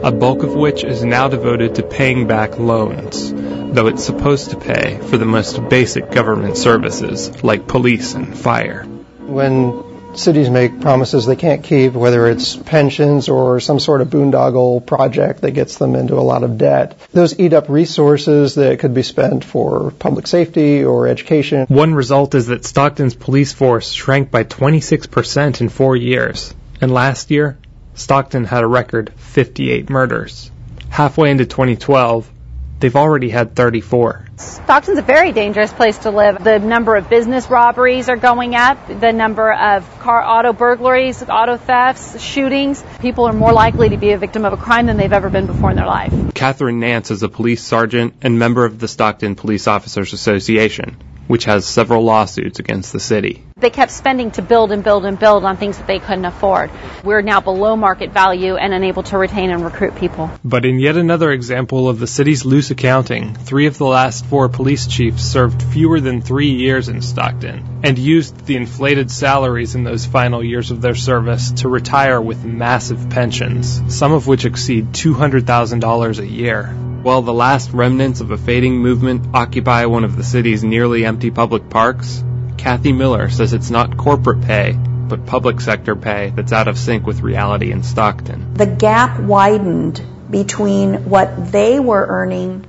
[0.03, 4.57] a bulk of which is now devoted to paying back loans, though it's supposed to
[4.57, 8.85] pay for the most basic government services like police and fire.
[9.19, 9.83] When
[10.15, 15.41] cities make promises they can't keep, whether it's pensions or some sort of boondoggle project
[15.41, 16.97] that gets them into a lot of debt.
[17.13, 21.67] Those eat up resources that could be spent for public safety or education.
[21.67, 26.55] One result is that Stockton's police force shrank by 26% in four years.
[26.81, 27.57] And last year,
[27.95, 30.51] Stockton had a record 58 murders.
[30.89, 32.31] Halfway into 2012,
[32.79, 34.27] They've already had 34.
[34.37, 36.43] Stockton's a very dangerous place to live.
[36.43, 38.77] The number of business robberies are going up.
[38.87, 42.83] The number of car auto burglaries, auto thefts, shootings.
[42.99, 45.47] People are more likely to be a victim of a crime than they've ever been
[45.47, 46.13] before in their life.
[46.35, 51.45] Catherine Nance is a police sergeant and member of the Stockton Police Officers Association, which
[51.45, 53.43] has several lawsuits against the city.
[53.57, 56.69] They kept spending to build and build and build on things that they couldn't afford.
[57.03, 60.29] We're now below market value and unable to retain and recruit people.
[60.43, 64.49] But in yet another example of the city's loose accounting, three of the last four
[64.49, 69.83] police chiefs served fewer than three years in Stockton and used the inflated salaries in
[69.83, 74.93] those final years of their service to retire with massive pensions, some of which exceed
[74.93, 76.75] $200,000 a year.
[77.07, 81.31] While the last remnants of a fading movement occupy one of the city's nearly empty
[81.31, 82.21] public parks,
[82.57, 87.07] Kathy Miller says it's not corporate pay, but public sector pay that's out of sync
[87.07, 88.55] with reality in Stockton.
[88.55, 92.65] The gap widened between what they were earning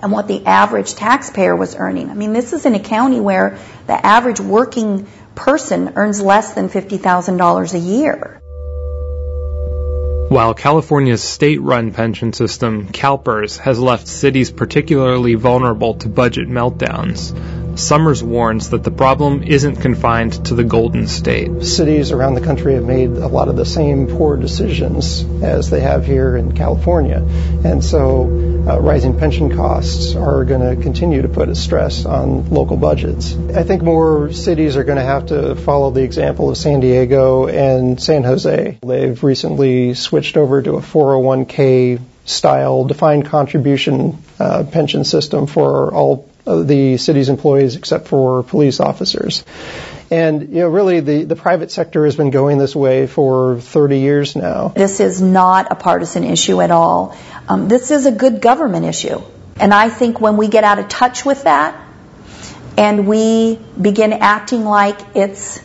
[0.00, 2.10] and what the average taxpayer was earning.
[2.10, 3.58] I mean, this is in a county where
[3.88, 8.40] the average working person earns less than $50,000 a year.
[10.34, 17.32] While California's state-run pension system, CalPERS, has left cities particularly vulnerable to budget meltdowns,
[17.76, 21.64] Summers warns that the problem isn't confined to the Golden State.
[21.64, 25.80] Cities around the country have made a lot of the same poor decisions as they
[25.80, 27.18] have here in California.
[27.64, 28.22] And so
[28.66, 33.34] uh, rising pension costs are going to continue to put a stress on local budgets.
[33.34, 37.48] I think more cities are going to have to follow the example of San Diego
[37.48, 38.78] and San Jose.
[38.86, 46.30] They've recently switched over to a 401k style defined contribution uh, pension system for all
[46.44, 49.44] the city's employees except for police officers.
[50.10, 53.98] And, you know, really the, the private sector has been going this way for 30
[53.98, 54.68] years now.
[54.68, 57.16] This is not a partisan issue at all.
[57.48, 59.22] Um, this is a good government issue.
[59.58, 61.80] And I think when we get out of touch with that
[62.76, 65.60] and we begin acting like it's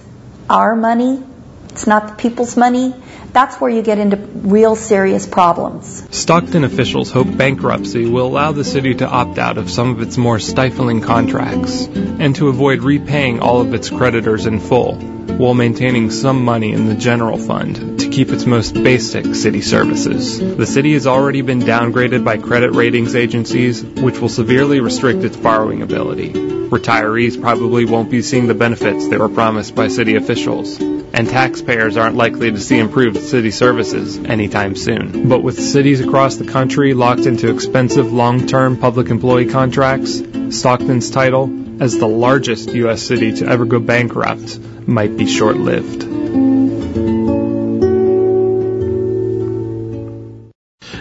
[0.50, 1.24] our money,
[1.70, 2.94] it's not the people's money,
[3.32, 6.06] that's where you get into real serious problems.
[6.16, 10.18] Stockton officials hope bankruptcy will allow the city to opt out of some of its
[10.18, 16.12] more stifling contracts and to avoid repaying all of its creditors in full while maintaining
[16.12, 20.40] some money in the general fund to keep its most basic city services.
[20.40, 25.38] The city has already been downgraded by credit ratings agencies, which will severely restrict its
[25.38, 26.34] borrowing ability.
[26.34, 30.80] Retirees probably won't be seeing the benefits they were promised by city officials
[31.14, 35.28] and taxpayers aren't likely to see improved city services anytime soon.
[35.28, 41.69] But with cities across the country locked into expensive long-term public employee contracts, Stockton's title
[41.80, 43.02] as the largest U.S.
[43.02, 46.08] city to ever go bankrupt might be short-lived.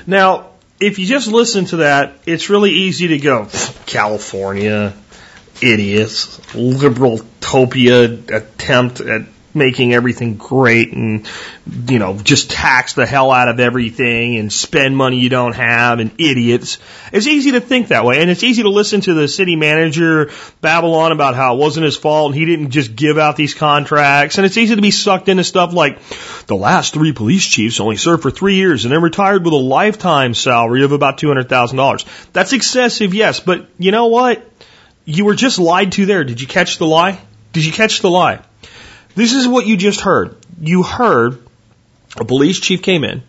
[0.06, 3.48] Now, if you just listen to that, it's really easy to go,
[3.86, 4.94] California,
[5.60, 9.22] idiots, liberal topia attempt at
[9.54, 11.28] making everything great and,
[11.88, 15.98] you know, just tax the hell out of everything and spend money you don't have
[15.98, 16.78] and idiots.
[17.12, 18.20] It's easy to think that way.
[18.20, 20.30] And it's easy to listen to the city manager
[20.60, 23.54] babble on about how it wasn't his fault and he didn't just give out these
[23.54, 24.38] contracts.
[24.38, 25.98] And it's easy to be sucked into stuff like
[26.46, 29.56] the last three police chiefs only served for three years and then retired with a
[29.56, 32.32] lifetime salary of about $200,000.
[32.32, 33.40] That's excessive, yes.
[33.40, 34.44] But you know what?
[35.04, 36.22] You were just lied to there.
[36.22, 37.18] Did you catch the lie?
[37.52, 38.42] Did you catch the lie?
[39.18, 40.36] This is what you just heard.
[40.60, 41.42] You heard
[42.16, 43.24] a police chief came in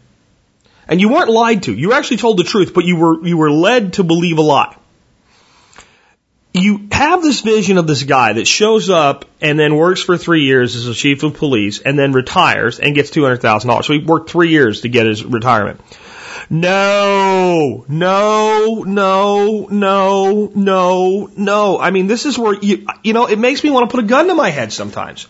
[0.88, 1.74] and you weren't lied to.
[1.74, 4.76] You actually told the truth, but you were, you were led to believe a lie.
[6.54, 10.44] You have this vision of this guy that shows up and then works for three
[10.44, 13.84] years as a chief of police and then retires and gets $200,000.
[13.84, 15.82] So he worked three years to get his retirement.
[16.52, 21.80] No, no, no, no, no, no.
[21.80, 24.08] I mean, this is where you, you know, it makes me want to put a
[24.08, 25.28] gun to my head sometimes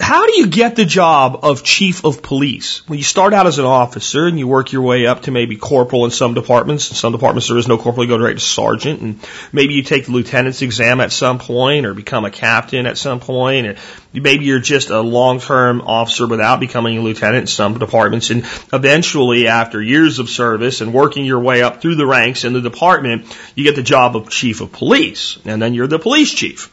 [0.00, 2.86] how do you get the job of chief of police?
[2.88, 5.56] Well, you start out as an officer and you work your way up to maybe
[5.56, 6.90] corporal in some departments.
[6.90, 9.20] In some departments there is no corporal, you go right to sergeant, and
[9.52, 13.20] maybe you take the lieutenant's exam at some point, or become a captain at some
[13.20, 13.76] point, or
[14.12, 19.46] maybe you're just a long-term officer without becoming a lieutenant in some departments, and eventually,
[19.46, 23.26] after years of service and working your way up through the ranks in the department,
[23.54, 26.70] you get the job of chief of police, and then you're the police chief.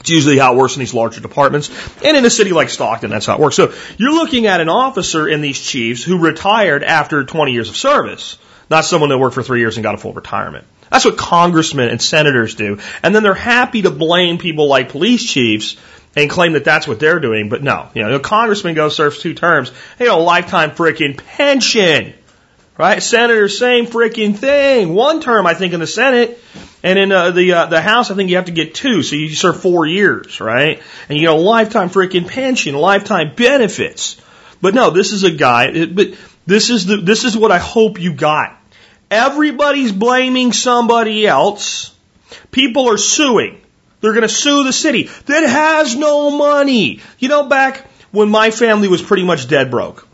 [0.00, 1.70] It's usually how it works in these larger departments.
[2.02, 3.56] And in a city like Stockton, that's how it works.
[3.56, 7.76] So you're looking at an officer in these chiefs who retired after 20 years of
[7.76, 8.38] service,
[8.70, 10.64] not someone that worked for three years and got a full retirement.
[10.90, 12.78] That's what congressmen and senators do.
[13.02, 15.76] And then they're happy to blame people like police chiefs
[16.16, 17.48] and claim that that's what they're doing.
[17.48, 19.70] But no, you know, a congressman goes serves two terms.
[19.98, 22.14] They get a lifetime freaking pension.
[22.76, 23.02] Right?
[23.02, 24.94] Senators, same freaking thing.
[24.94, 26.42] One term, I think, in the Senate.
[26.82, 29.16] And in uh, the uh, the House, I think you have to get two, so
[29.16, 30.82] you serve four years, right?
[31.08, 34.20] And you get a lifetime freaking pension, lifetime benefits.
[34.62, 35.66] But no, this is a guy.
[35.66, 36.14] It, but
[36.46, 38.56] this is the this is what I hope you got.
[39.10, 41.94] Everybody's blaming somebody else.
[42.50, 43.60] People are suing.
[44.00, 47.00] They're going to sue the city that has no money.
[47.18, 50.06] You know, back when my family was pretty much dead broke.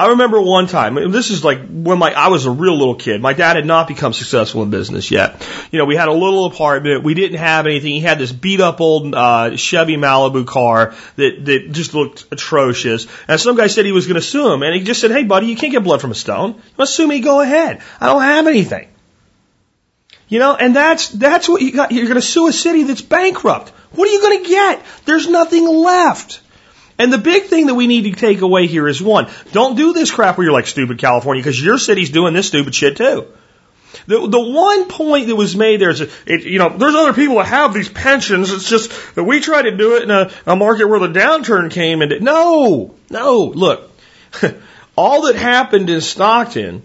[0.00, 3.20] I remember one time, this is like when my, I was a real little kid.
[3.20, 5.46] My dad had not become successful in business yet.
[5.70, 7.04] You know, we had a little apartment.
[7.04, 7.90] We didn't have anything.
[7.90, 13.08] He had this beat up old, uh, Chevy Malibu car that, that just looked atrocious.
[13.28, 14.62] And some guy said he was going to sue him.
[14.62, 16.54] And he just said, Hey buddy, you can't get blood from a stone.
[16.54, 17.20] You to sue me?
[17.20, 17.82] Go ahead.
[18.00, 18.88] I don't have anything.
[20.30, 21.92] You know, and that's, that's what you got.
[21.92, 23.68] You're going to sue a city that's bankrupt.
[23.90, 24.82] What are you going to get?
[25.04, 26.40] There's nothing left.
[27.00, 29.94] And the big thing that we need to take away here is one, don't do
[29.94, 33.26] this crap where you're like stupid California because your city's doing this stupid shit too.
[34.06, 37.36] The, the one point that was made there is, it, you know, there's other people
[37.36, 38.52] that have these pensions.
[38.52, 41.70] It's just that we try to do it in a, a market where the downturn
[41.70, 43.90] came and it, no, no, look,
[44.94, 46.82] all that happened in Stockton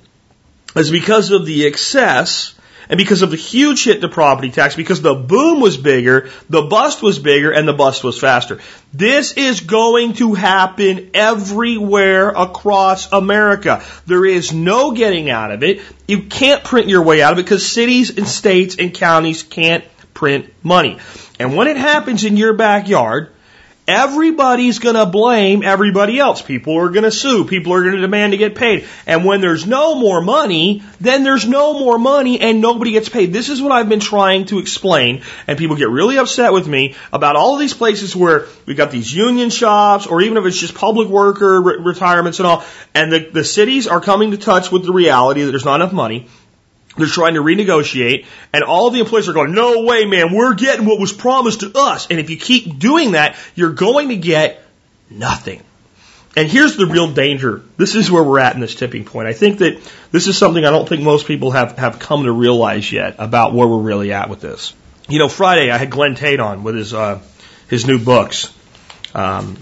[0.78, 2.55] is because of the excess
[2.90, 6.62] and because of the huge hit to property tax, because the boom was bigger, the
[6.62, 8.60] bust was bigger, and the bust was faster.
[8.94, 13.84] This is going to happen everywhere across America.
[14.06, 15.82] There is no getting out of it.
[16.08, 19.84] You can't print your way out of it because cities and states and counties can't
[20.14, 21.00] print money.
[21.40, 23.32] And when it happens in your backyard,
[23.88, 26.42] Everybody's going to blame everybody else.
[26.42, 27.46] People are going to sue.
[27.46, 28.88] People are going to demand to get paid.
[29.06, 33.32] And when there's no more money, then there's no more money and nobody gets paid.
[33.32, 35.22] This is what I've been trying to explain.
[35.46, 39.14] And people get really upset with me about all these places where we've got these
[39.14, 42.64] union shops or even if it's just public worker re- retirements and all.
[42.96, 45.94] And the, the cities are coming to touch with the reality that there's not enough
[45.94, 46.28] money.
[46.98, 50.86] They're trying to renegotiate, and all the employees are going, no way, man, we're getting
[50.86, 52.08] what was promised to us.
[52.10, 54.64] And if you keep doing that, you're going to get
[55.10, 55.62] nothing.
[56.38, 57.62] And here's the real danger.
[57.78, 59.28] This is where we're at in this tipping point.
[59.28, 59.82] I think that
[60.12, 63.54] this is something I don't think most people have, have come to realize yet about
[63.54, 64.74] where we're really at with this.
[65.08, 67.22] You know, Friday I had Glen Tate on with his, uh,
[67.70, 68.54] his new books.
[69.14, 69.58] Um,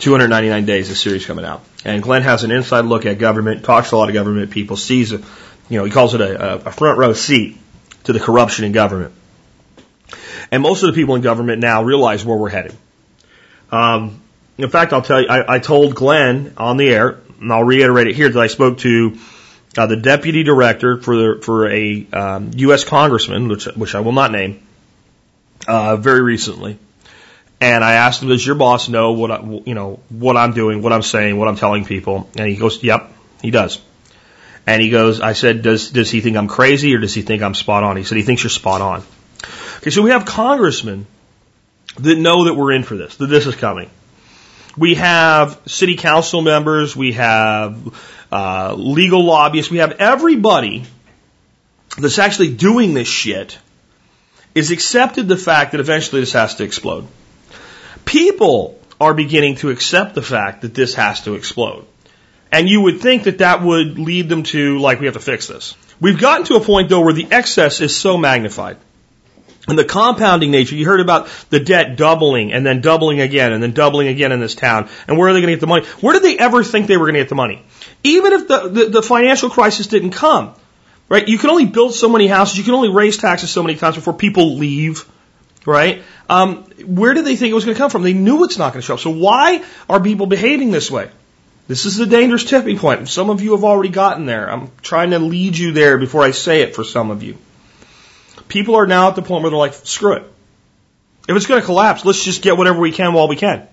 [0.00, 1.62] 299 Days, a series coming out.
[1.84, 4.76] And Glenn has an inside look at government, talks to a lot of government people,
[4.76, 5.12] sees
[5.70, 7.56] you know, he calls it a, a front row seat
[8.04, 9.14] to the corruption in government.
[10.50, 12.76] And most of the people in government now realize where we're headed.
[13.70, 14.20] Um,
[14.58, 18.08] in fact, I'll tell you, I, I told Glen on the air, and I'll reiterate
[18.08, 19.16] it here, that I spoke to
[19.78, 22.84] uh, the deputy director for the, for a um, U.S.
[22.84, 24.66] congressman, which which I will not name,
[25.68, 26.78] uh, very recently,
[27.60, 30.82] and I asked him, "Does your boss know what I, you know what I'm doing,
[30.82, 33.12] what I'm saying, what I'm telling people?" And he goes, "Yep,
[33.42, 33.80] he does."
[34.66, 37.42] And he goes, I said, does, does he think I'm crazy or does he think
[37.42, 37.96] I'm spot on?
[37.96, 39.02] He said, he thinks you're spot on.
[39.78, 41.06] Okay, so we have congressmen
[41.98, 43.90] that know that we're in for this, that this is coming.
[44.76, 47.98] We have city council members, we have
[48.30, 50.84] uh, legal lobbyists, we have everybody
[51.98, 53.58] that's actually doing this shit
[54.54, 57.06] is accepted the fact that eventually this has to explode.
[58.04, 61.86] People are beginning to accept the fact that this has to explode.
[62.52, 65.46] And you would think that that would lead them to, like, we have to fix
[65.46, 65.76] this.
[66.00, 68.78] We've gotten to a point, though, where the excess is so magnified.
[69.68, 73.62] And the compounding nature, you heard about the debt doubling and then doubling again and
[73.62, 74.88] then doubling again in this town.
[75.06, 75.86] And where are they going to get the money?
[76.00, 77.62] Where did they ever think they were going to get the money?
[78.02, 80.54] Even if the, the, the financial crisis didn't come,
[81.08, 81.28] right?
[81.28, 83.96] You can only build so many houses, you can only raise taxes so many times
[83.96, 85.04] before people leave,
[85.66, 86.02] right?
[86.28, 88.02] Um, where did they think it was going to come from?
[88.02, 89.00] They knew it's not going to show up.
[89.00, 91.10] So why are people behaving this way?
[91.70, 93.08] This is the dangerous tipping point.
[93.08, 94.50] Some of you have already gotten there.
[94.50, 97.38] I'm trying to lead you there before I say it for some of you.
[98.48, 100.24] People are now at the point where they're like, screw it.
[101.28, 103.68] If it's going to collapse, let's just get whatever we can while we can.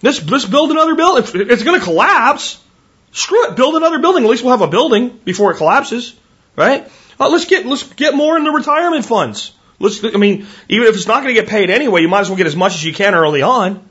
[0.00, 1.24] Let's, let's build another building.
[1.24, 2.58] If it's going to collapse,
[3.10, 3.56] screw it.
[3.56, 4.24] Build another building.
[4.24, 6.18] At least we'll have a building before it collapses,
[6.56, 6.90] right?
[7.20, 9.52] Uh, let's get let's get more in the retirement funds.
[9.78, 10.02] Let's.
[10.02, 12.38] I mean, even if it's not going to get paid anyway, you might as well
[12.38, 13.86] get as much as you can early on.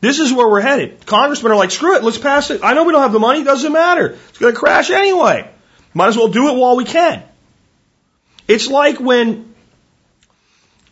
[0.00, 1.06] This is where we're headed.
[1.06, 2.60] Congressmen are like, screw it, let's pass it.
[2.62, 4.18] I know we don't have the money, doesn't matter.
[4.28, 5.48] It's going to crash anyway.
[5.94, 7.22] Might as well do it while we can.
[8.46, 9.54] It's like when,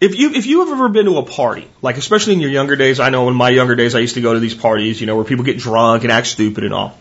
[0.01, 2.77] if you, if you have ever been to a party, like especially in your younger
[2.77, 5.07] days, I know in my younger days I used to go to these parties, you
[5.07, 6.99] know, where people get drunk and act stupid and all.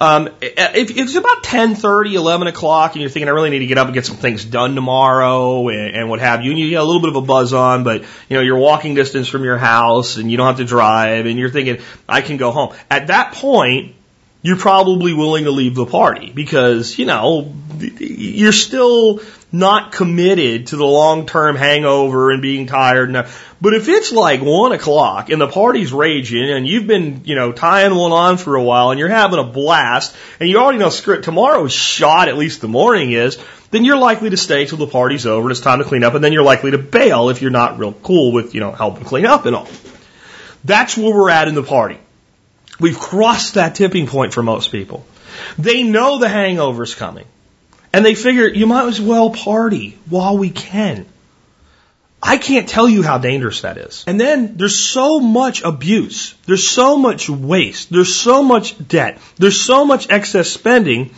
[0.00, 3.66] Um, if, if it's about 10:30, 11 o'clock, and you're thinking, I really need to
[3.66, 6.70] get up and get some things done tomorrow, and, and what have you, and you
[6.70, 9.44] get a little bit of a buzz on, but you know you're walking distance from
[9.44, 12.74] your house, and you don't have to drive, and you're thinking, I can go home.
[12.90, 13.94] At that point,
[14.42, 19.20] you're probably willing to leave the party because, you know, you're still
[19.52, 23.12] not committed to the long term hangover and being tired.
[23.60, 27.52] But if it's like one o'clock and the party's raging and you've been, you know,
[27.52, 30.88] tying one on for a while and you're having a blast and you already know
[30.88, 33.38] script tomorrow's shot, at least the morning is,
[33.70, 36.14] then you're likely to stay till the party's over and it's time to clean up
[36.14, 39.04] and then you're likely to bail if you're not real cool with, you know, helping
[39.04, 39.68] clean up and all.
[40.64, 41.98] That's where we're at in the party.
[42.80, 45.04] We've crossed that tipping point for most people.
[45.58, 47.26] They know the hangover's coming.
[47.92, 51.06] And they figure you might as well party while we can.
[52.22, 54.04] I can't tell you how dangerous that is.
[54.06, 56.34] And then there's so much abuse.
[56.46, 57.90] There's so much waste.
[57.90, 59.18] There's so much debt.
[59.36, 61.14] There's so much excess spending.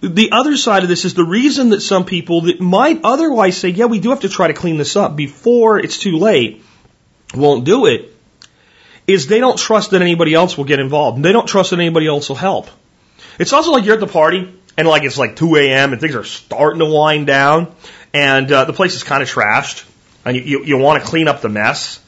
[0.00, 3.70] The other side of this is the reason that some people that might otherwise say,
[3.70, 6.62] yeah, we do have to try to clean this up before it's too late,
[7.34, 8.15] won't do it
[9.06, 11.22] is they don't trust that anybody else will get involved.
[11.22, 12.68] They don't trust that anybody else will help.
[13.38, 15.92] It's also like you're at the party and like it's like 2 a.m.
[15.92, 17.74] and things are starting to wind down
[18.12, 19.88] and uh, the place is kind of trashed
[20.24, 22.00] and you, you, you want to clean up the mess.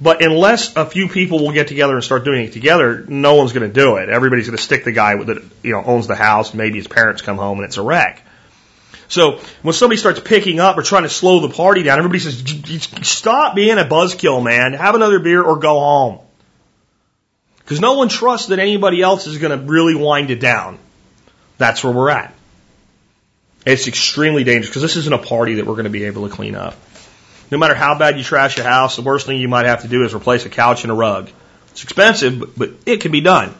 [0.00, 3.52] But unless a few people will get together and start doing it together, no one's
[3.52, 4.08] going to do it.
[4.08, 6.54] Everybody's going to stick the guy that you know owns the house.
[6.54, 8.22] Maybe his parents come home and it's a wreck.
[9.08, 12.44] So when somebody starts picking up or trying to slow the party down, everybody says,
[13.02, 14.74] "Stop being a buzzkill, man.
[14.74, 16.18] Have another beer or go home."
[17.68, 20.78] Because no one trusts that anybody else is going to really wind it down.
[21.58, 22.32] That's where we're at.
[23.66, 26.34] It's extremely dangerous because this isn't a party that we're going to be able to
[26.34, 26.76] clean up.
[27.50, 29.88] No matter how bad you trash a house, the worst thing you might have to
[29.88, 31.28] do is replace a couch and a rug.
[31.72, 33.54] It's expensive, but, but it can be done.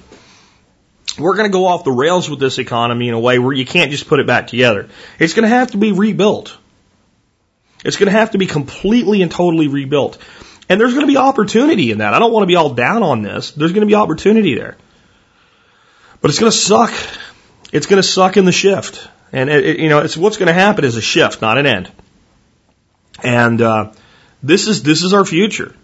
[1.18, 3.66] We're going to go off the rails with this economy in a way where you
[3.66, 4.88] can't just put it back together.
[5.18, 6.56] It's going to have to be rebuilt.
[7.84, 10.16] It's going to have to be completely and totally rebuilt.
[10.68, 12.12] And there's going to be opportunity in that.
[12.12, 13.52] I don't want to be all down on this.
[13.52, 14.76] There's going to be opportunity there.
[16.20, 16.92] But it's going to suck.
[17.72, 19.08] It's going to suck in the shift.
[19.32, 21.66] And, it, it, you know, it's what's going to happen is a shift, not an
[21.66, 21.90] end.
[23.22, 23.92] And, uh,
[24.42, 25.74] this is, this is our future.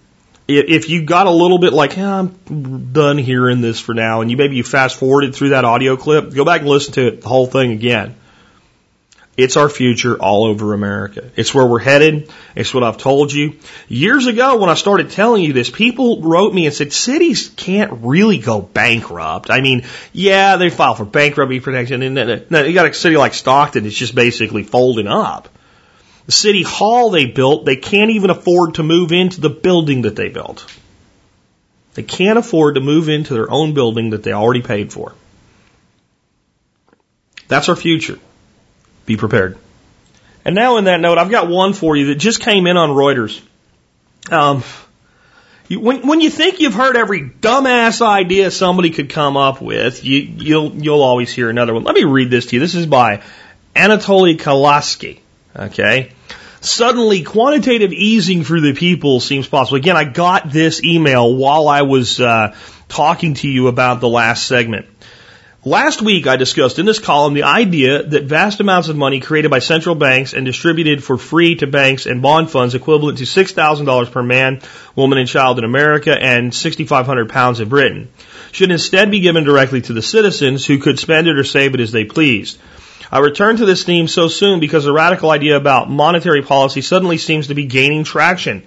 [0.46, 4.30] If you got a little bit like, eh, I'm done hearing this for now, and
[4.30, 7.22] you maybe you fast forwarded through that audio clip, go back and listen to it,
[7.22, 8.14] the whole thing again.
[9.36, 11.28] It's our future all over America.
[11.34, 12.30] It's where we're headed.
[12.54, 13.54] It's what I've told you.
[13.88, 18.04] Years ago, when I started telling you this, people wrote me and said cities can't
[18.04, 19.50] really go bankrupt.
[19.50, 23.16] I mean, yeah, they file for bankruptcy protection, and then uh, you got a city
[23.16, 25.48] like Stockton, it's just basically folding up.
[26.26, 30.14] The city hall they built, they can't even afford to move into the building that
[30.14, 30.64] they built.
[31.94, 35.14] They can't afford to move into their own building that they already paid for.
[37.48, 38.18] That's our future.
[39.06, 39.58] Be prepared.
[40.44, 42.90] And now, in that note, I've got one for you that just came in on
[42.90, 43.40] Reuters.
[44.30, 44.62] Um,
[45.68, 50.04] you, when, when you think you've heard every dumbass idea somebody could come up with,
[50.04, 51.84] you, you'll you'll always hear another one.
[51.84, 52.60] Let me read this to you.
[52.60, 53.22] This is by
[53.74, 55.20] Anatoly Kaletsky.
[55.56, 56.12] Okay.
[56.60, 59.76] Suddenly, quantitative easing for the people seems possible.
[59.76, 62.56] Again, I got this email while I was uh,
[62.88, 64.86] talking to you about the last segment.
[65.66, 69.50] Last week, I discussed in this column the idea that vast amounts of money created
[69.50, 74.12] by central banks and distributed for free to banks and bond funds equivalent to $6,000
[74.12, 74.60] per man,
[74.94, 78.10] woman, and child in America and 6,500 pounds in Britain
[78.52, 81.80] should instead be given directly to the citizens who could spend it or save it
[81.80, 82.58] as they pleased.
[83.10, 87.16] I return to this theme so soon because the radical idea about monetary policy suddenly
[87.16, 88.64] seems to be gaining traction.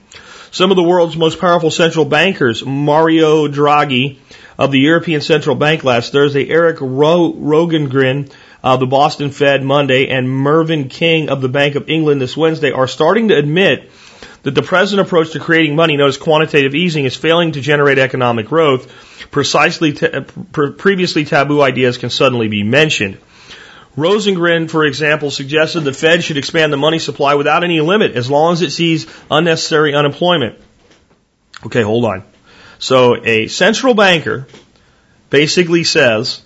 [0.57, 4.17] Some of the world's most powerful central bankers, Mario Draghi,
[4.57, 8.31] of the European Central Bank last Thursday, Eric Ro- Rosengren
[8.63, 12.71] of the Boston Fed Monday, and Mervyn King of the Bank of England this Wednesday
[12.71, 13.91] are starting to admit
[14.41, 17.99] that the present approach to creating money, known as quantitative easing, is failing to generate
[17.99, 18.91] economic growth.
[19.29, 23.19] Precisely previously taboo ideas can suddenly be mentioned.
[23.97, 28.29] Rosengren, for example, suggested the Fed should expand the money supply without any limit as
[28.29, 30.59] long as it sees unnecessary unemployment.
[31.65, 32.23] Okay, hold on.
[32.77, 34.47] So a central banker
[35.31, 36.43] basically says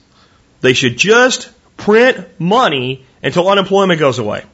[0.62, 4.46] they should just print money until unemployment goes away.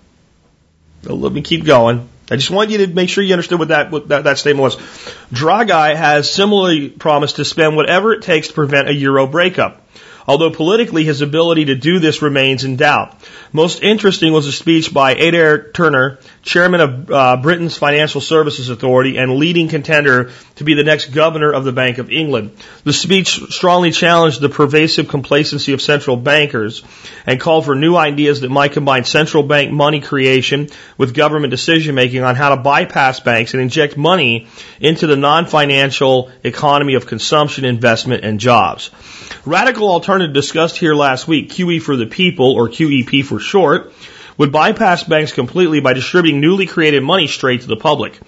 [1.04, 2.10] So let me keep going.
[2.32, 4.64] I just want you to make sure you understood what that, what that, that statement
[4.64, 4.76] was.
[5.32, 9.84] Draghi has similarly promised to spend whatever it takes to prevent a euro breakup
[10.28, 13.16] although politically his ability to do this remains in doubt.
[13.54, 19.18] Most interesting was a speech by Adair Turner, chairman of uh, Britain's Financial Services Authority
[19.18, 22.52] and leading contender to be the next governor of the Bank of England.
[22.86, 26.84] The speech strongly challenged the pervasive complacency of central bankers
[27.26, 31.96] and called for new ideas that might combine central bank money creation with government decision
[31.96, 34.48] making on how to bypass banks and inject money
[34.80, 38.90] into the non-financial economy of consumption, investment, and jobs.
[39.46, 43.92] Radical alternative discussed here last week, QE for the people, or QEP for short,
[44.38, 48.20] would bypass banks completely by distributing newly created money straight to the public.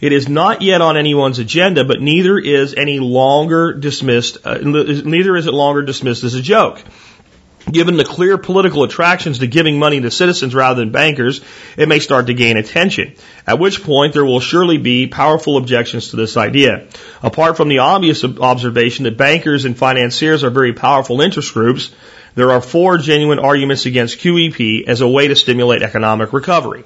[0.00, 5.36] It is not yet on anyone's agenda, but neither is any longer dismissed, uh, neither
[5.36, 6.82] is it longer dismissed as a joke.
[7.70, 11.42] Given the clear political attractions to giving money to citizens rather than bankers,
[11.76, 13.14] it may start to gain attention.
[13.46, 16.86] At which point there will surely be powerful objections to this idea.
[17.22, 21.90] Apart from the obvious observation that bankers and financiers are very powerful interest groups,
[22.38, 26.84] there are four genuine arguments against QEP as a way to stimulate economic recovery.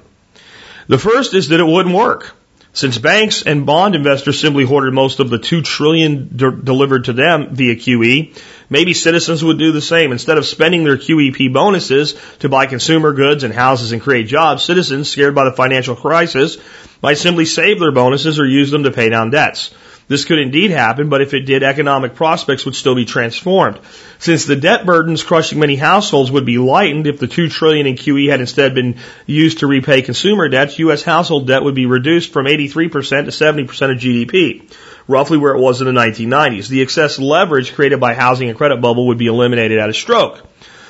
[0.87, 2.35] The first is that it wouldn't work.
[2.75, 7.13] Since banks and bond investors simply hoarded most of the two trillion de- delivered to
[7.13, 8.35] them via QE,
[8.67, 10.11] maybe citizens would do the same.
[10.11, 14.63] Instead of spending their QEP bonuses to buy consumer goods and houses and create jobs,
[14.63, 16.57] citizens scared by the financial crisis
[17.03, 19.71] might simply save their bonuses or use them to pay down debts.
[20.07, 23.79] This could indeed happen, but if it did, economic prospects would still be transformed.
[24.19, 27.95] Since the debt burdens crushing many households would be lightened if the two trillion in
[27.95, 31.03] QE had instead been used to repay consumer debts, U.S.
[31.03, 34.69] household debt would be reduced from 83% to 70% of GDP,
[35.07, 36.67] roughly where it was in the 1990s.
[36.67, 40.45] The excess leverage created by housing and credit bubble would be eliminated at a stroke.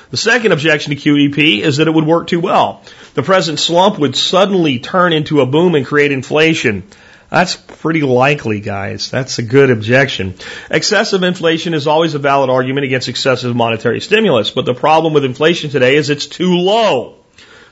[0.10, 2.84] The second objection to QEP is that it would work too well.
[3.16, 6.84] The present slump would suddenly turn into a boom and create inflation.
[7.34, 9.10] That's pretty likely, guys.
[9.10, 10.36] That's a good objection.
[10.70, 15.26] Excessive inflation is always a valid argument against excessive monetary stimulus, but the problem with
[15.26, 17.16] inflation today is it's too low.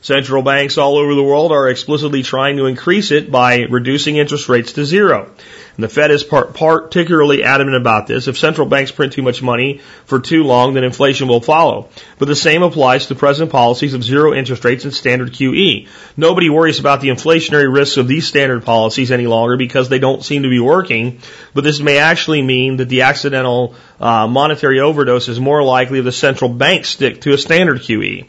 [0.01, 4.49] Central banks all over the world are explicitly trying to increase it by reducing interest
[4.49, 5.32] rates to zero.
[5.76, 8.28] And the Fed is part, particularly adamant about this.
[8.28, 11.89] If central banks print too much money for too long, then inflation will follow.
[12.19, 15.88] But the same applies to present policies of zero interest rates and standard QE.
[16.17, 20.24] Nobody worries about the inflationary risks of these standard policies any longer because they don't
[20.24, 21.19] seem to be working.
[21.53, 26.05] But this may actually mean that the accidental uh, monetary overdose is more likely if
[26.05, 28.28] the central banks stick to a standard QE.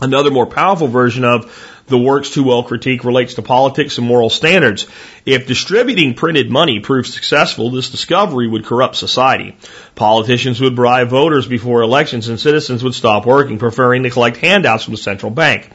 [0.00, 4.30] Another more powerful version of the works too well critique relates to politics and moral
[4.30, 4.86] standards.
[5.26, 9.56] If distributing printed money proves successful, this discovery would corrupt society.
[9.94, 14.84] Politicians would bribe voters before elections and citizens would stop working, preferring to collect handouts
[14.84, 15.70] from the central bank.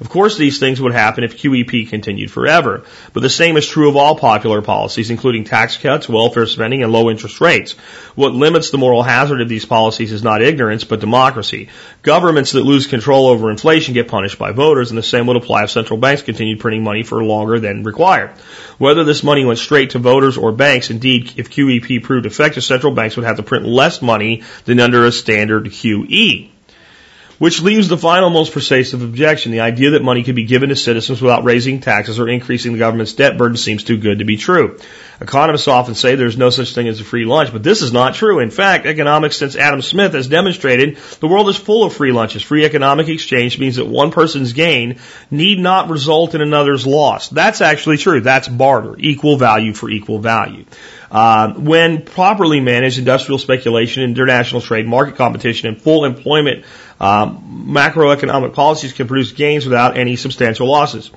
[0.00, 3.88] Of course, these things would happen if QEP continued forever, but the same is true
[3.88, 7.72] of all popular policies, including tax cuts, welfare spending, and low interest rates.
[8.14, 11.68] What limits the moral hazard of these policies is not ignorance, but democracy.
[12.02, 15.64] Governments that lose control over inflation get punished by voters, and the same would apply
[15.64, 18.30] if central banks continued printing money for longer than required.
[18.78, 22.94] Whether this money went straight to voters or banks, indeed, if QEP proved effective, central
[22.94, 26.49] banks would have to print less money than under a standard QE.
[27.40, 29.50] Which leaves the final most persuasive objection.
[29.50, 32.78] The idea that money could be given to citizens without raising taxes or increasing the
[32.78, 34.78] government's debt burden seems too good to be true.
[35.22, 38.14] Economists often say there's no such thing as a free lunch, but this is not
[38.14, 38.40] true.
[38.40, 42.42] In fact, economics since Adam Smith has demonstrated the world is full of free lunches.
[42.42, 44.98] Free economic exchange means that one person's gain
[45.30, 47.30] need not result in another's loss.
[47.30, 48.20] That's actually true.
[48.20, 48.96] That's barter.
[48.98, 50.66] Equal value for equal value.
[51.10, 56.64] Uh, when properly managed, industrial speculation, international trade, market competition, and full employment
[57.00, 61.10] um, macroeconomic policies can produce gains without any substantial losses.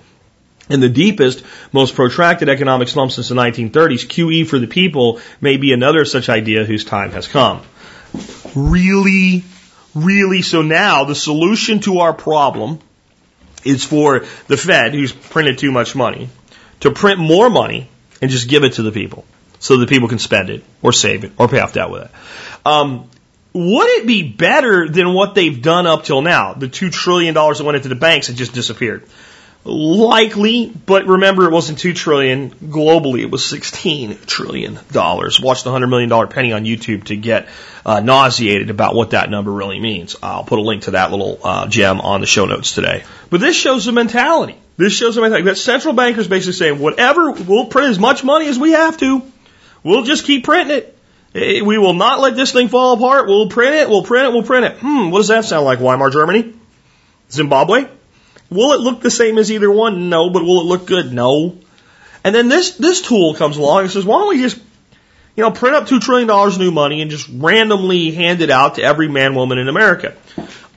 [0.69, 5.57] In the deepest, most protracted economic slump since the 1930s, QE for the people may
[5.57, 7.61] be another such idea whose time has come.
[8.55, 9.43] Really,
[9.93, 12.79] really, so now the solution to our problem
[13.65, 16.29] is for the Fed, who's printed too much money,
[16.79, 17.89] to print more money
[18.21, 19.25] and just give it to the people
[19.59, 22.11] so that people can spend it or save it or pay off debt with it.
[22.65, 23.09] Um,
[23.54, 26.54] would it be better than what they've done up till now?
[26.54, 29.08] The $2 trillion that went into the banks had just disappeared.
[29.66, 34.74] Likely, but remember it wasn't 2 trillion globally, it was $16 trillion.
[34.74, 37.47] Watch the $100 million penny on YouTube to get
[37.86, 40.18] uh, nauseated about what that number really means.
[40.22, 43.06] I'll put a link to that little uh, gem on the show notes today.
[43.30, 44.58] But this shows the mentality.
[44.76, 48.47] This shows the mentality that central bankers basically saying, whatever, we'll print as much money
[48.47, 49.22] as we have to.
[49.84, 50.92] We'll just keep printing it.
[51.36, 53.27] Eh, we will not let this thing fall apart.
[53.27, 54.77] We'll print it, we'll print it, we'll print it.
[54.77, 55.79] Hmm, what does that sound like?
[55.79, 56.53] Weimar Germany?
[57.31, 57.88] Zimbabwe?
[58.49, 60.09] Will it look the same as either one?
[60.09, 61.11] No, but will it look good?
[61.11, 61.57] No.
[62.23, 64.57] And then this, this tool comes along and says, why don't we just,
[65.36, 68.84] you know, print up $2 trillion new money and just randomly hand it out to
[68.84, 70.15] every man, woman in America?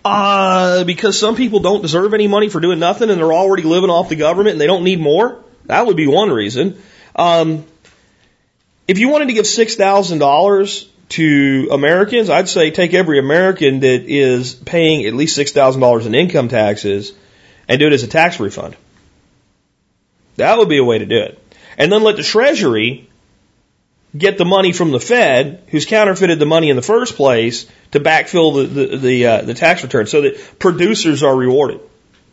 [0.04, 3.90] Uh, because some people don't deserve any money for doing nothing and they're already living
[3.90, 5.44] off the government and they don't need more?
[5.66, 6.80] That would be one reason.
[7.14, 7.64] Um,
[8.88, 13.80] if you wanted to give six thousand dollars to Americans, I'd say take every American
[13.80, 17.12] that is paying at least six thousand dollars in income taxes
[17.68, 18.76] and do it as a tax refund.
[20.36, 21.38] That would be a way to do it.
[21.78, 23.08] And then let the Treasury
[24.16, 28.00] get the money from the Fed, who's counterfeited the money in the first place, to
[28.00, 31.80] backfill the the the, uh, the tax return, so that producers are rewarded.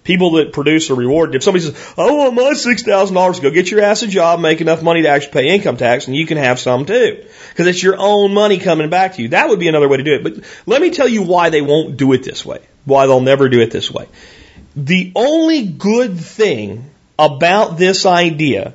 [0.04, 1.36] People that produce are rewarded.
[1.36, 4.40] If somebody says, "I want my six thousand dollars," go get your ass a job,
[4.42, 7.68] make enough money to actually pay income tax, and you can have some too, because
[7.68, 9.30] it's your own money coming back to you.
[9.30, 10.24] That would be another way to do it.
[10.24, 12.60] But let me tell you why they won't do it this way.
[12.86, 14.08] Why they'll never do it this way.
[14.76, 18.74] The only good thing about this idea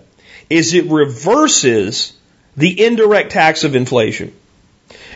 [0.48, 2.14] is it reverses
[2.56, 4.32] the indirect tax of inflation.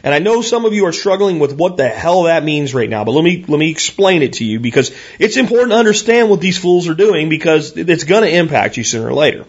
[0.03, 2.91] And I know some of you are struggling with what the hell that means right
[2.91, 6.29] now, but let me, let me explain it to you because it's important to understand
[6.29, 9.47] what these fools are doing because it's going to impact you sooner or later.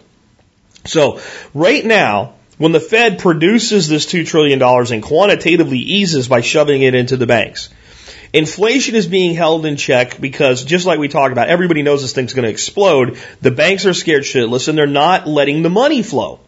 [0.85, 1.21] So,
[1.53, 6.93] right now, when the Fed produces this $2 trillion and quantitatively eases by shoving it
[6.93, 7.69] into the banks,
[8.31, 12.13] inflation is being held in check because just like we talked about, everybody knows this
[12.13, 13.17] thing's going to explode.
[13.41, 16.39] The banks are scared shitless and they're not letting the money flow.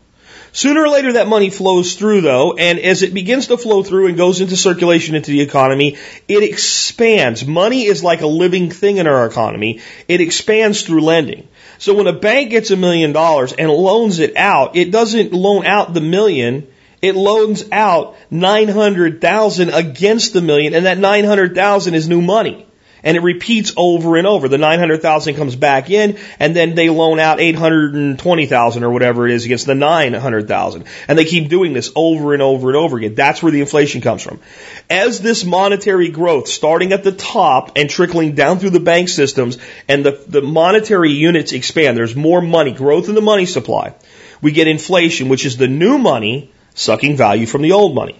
[0.55, 4.07] Sooner or later that money flows through though, and as it begins to flow through
[4.07, 5.97] and goes into circulation into the economy,
[6.29, 7.45] it expands.
[7.45, 9.81] Money is like a living thing in our economy.
[10.07, 11.49] It expands through lending.
[11.77, 15.65] So when a bank gets a million dollars and loans it out, it doesn't loan
[15.65, 16.67] out the million,
[17.01, 22.65] it loans out 900,000 against the million, and that 900,000 is new money
[23.05, 24.49] and it repeats over and over.
[24.49, 29.45] The 900,000 comes back in and then they loan out 820,000 or whatever it is
[29.45, 30.85] against the 900,000.
[31.07, 33.13] And they keep doing this over and over and over again.
[33.13, 34.41] That's where the inflation comes from.
[34.89, 39.59] As this monetary growth starting at the top and trickling down through the bank systems
[39.87, 43.93] and the, the monetary units expand, there's more money, growth in the money supply.
[44.41, 48.19] We get inflation, which is the new money sucking value from the old money.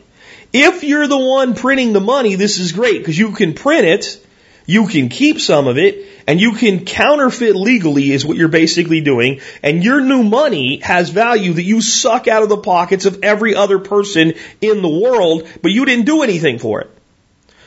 [0.53, 4.24] If you're the one printing the money, this is great because you can print it
[4.65, 9.01] you can keep some of it and you can counterfeit legally is what you're basically
[9.01, 9.41] doing.
[9.61, 13.55] And your new money has value that you suck out of the pockets of every
[13.55, 16.94] other person in the world, but you didn't do anything for it.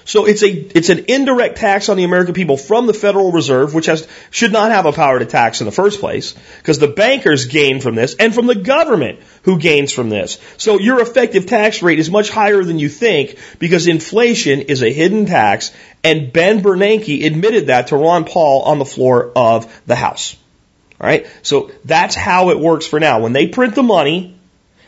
[0.08, 3.74] So it's a it's an indirect tax on the American people from the Federal Reserve,
[3.74, 6.88] which has should not have a power to tax in the first place, because the
[6.88, 10.38] bankers gain from this, and from the government who gains from this.
[10.56, 14.90] So your effective tax rate is much higher than you think, because inflation is a
[14.90, 19.94] hidden tax, and Ben Bernanke admitted that to Ron Paul on the floor of the
[19.94, 20.38] House.
[20.98, 23.20] All right, so that's how it works for now.
[23.20, 24.34] When they print the money,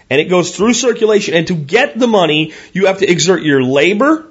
[0.09, 3.63] and it goes through circulation, and to get the money, you have to exert your
[3.63, 4.27] labor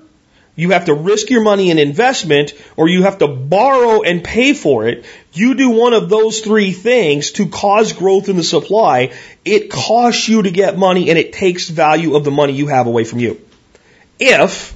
[0.56, 4.54] you have to risk your money in investment or you have to borrow and pay
[4.54, 5.06] for it.
[5.32, 9.14] You do one of those three things to cause growth in the supply.
[9.46, 12.88] It costs you to get money and it takes value of the money you have
[12.88, 13.40] away from you.
[14.20, 14.76] If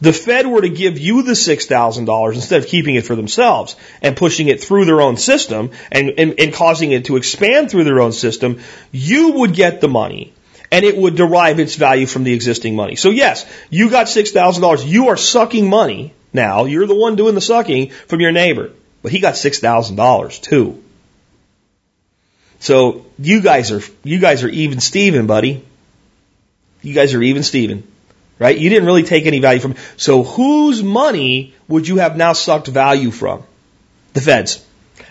[0.00, 4.16] the Fed were to give you the $6,000 instead of keeping it for themselves and
[4.16, 8.00] pushing it through their own system and, and, and causing it to expand through their
[8.00, 10.32] own system, you would get the money
[10.72, 12.96] and it would derive its value from the existing money.
[12.96, 14.86] So yes, you got $6,000.
[14.86, 16.64] You are sucking money now.
[16.64, 18.70] You're the one doing the sucking from your neighbor.
[19.02, 20.82] But he got $6,000 too.
[22.58, 25.62] So you guys are, you guys are even Steven, buddy.
[26.80, 27.86] You guys are even Steven.
[28.38, 28.56] Right?
[28.56, 32.66] You didn't really take any value from, so whose money would you have now sucked
[32.66, 33.44] value from?
[34.14, 34.64] The feds.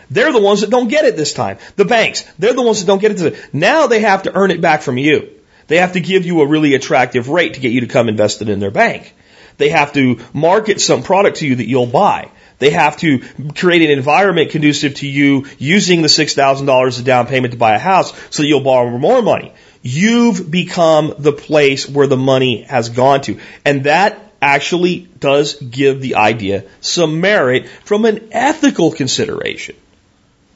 [0.09, 1.59] They're the ones that don't get it this time.
[1.75, 3.53] The banks, they're the ones that don't get it.
[3.53, 5.29] Now they have to earn it back from you.
[5.71, 8.41] They have to give you a really attractive rate to get you to come invest
[8.41, 9.15] it in their bank.
[9.55, 12.29] They have to market some product to you that you'll buy.
[12.59, 13.19] They have to
[13.55, 17.79] create an environment conducive to you using the $6,000 of down payment to buy a
[17.79, 19.53] house so that you'll borrow more money.
[19.81, 23.39] You've become the place where the money has gone to.
[23.63, 29.77] And that actually does give the idea some merit from an ethical consideration.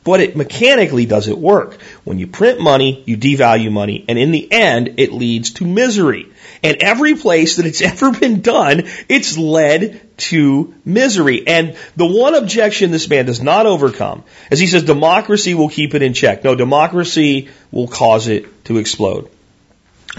[0.05, 1.81] But it mechanically does it work.
[2.03, 6.27] When you print money, you devalue money, and in the end, it leads to misery.
[6.63, 11.47] And every place that it's ever been done, it's led to misery.
[11.47, 15.95] And the one objection this man does not overcome is he says democracy will keep
[15.95, 16.43] it in check.
[16.43, 19.29] No, democracy will cause it to explode.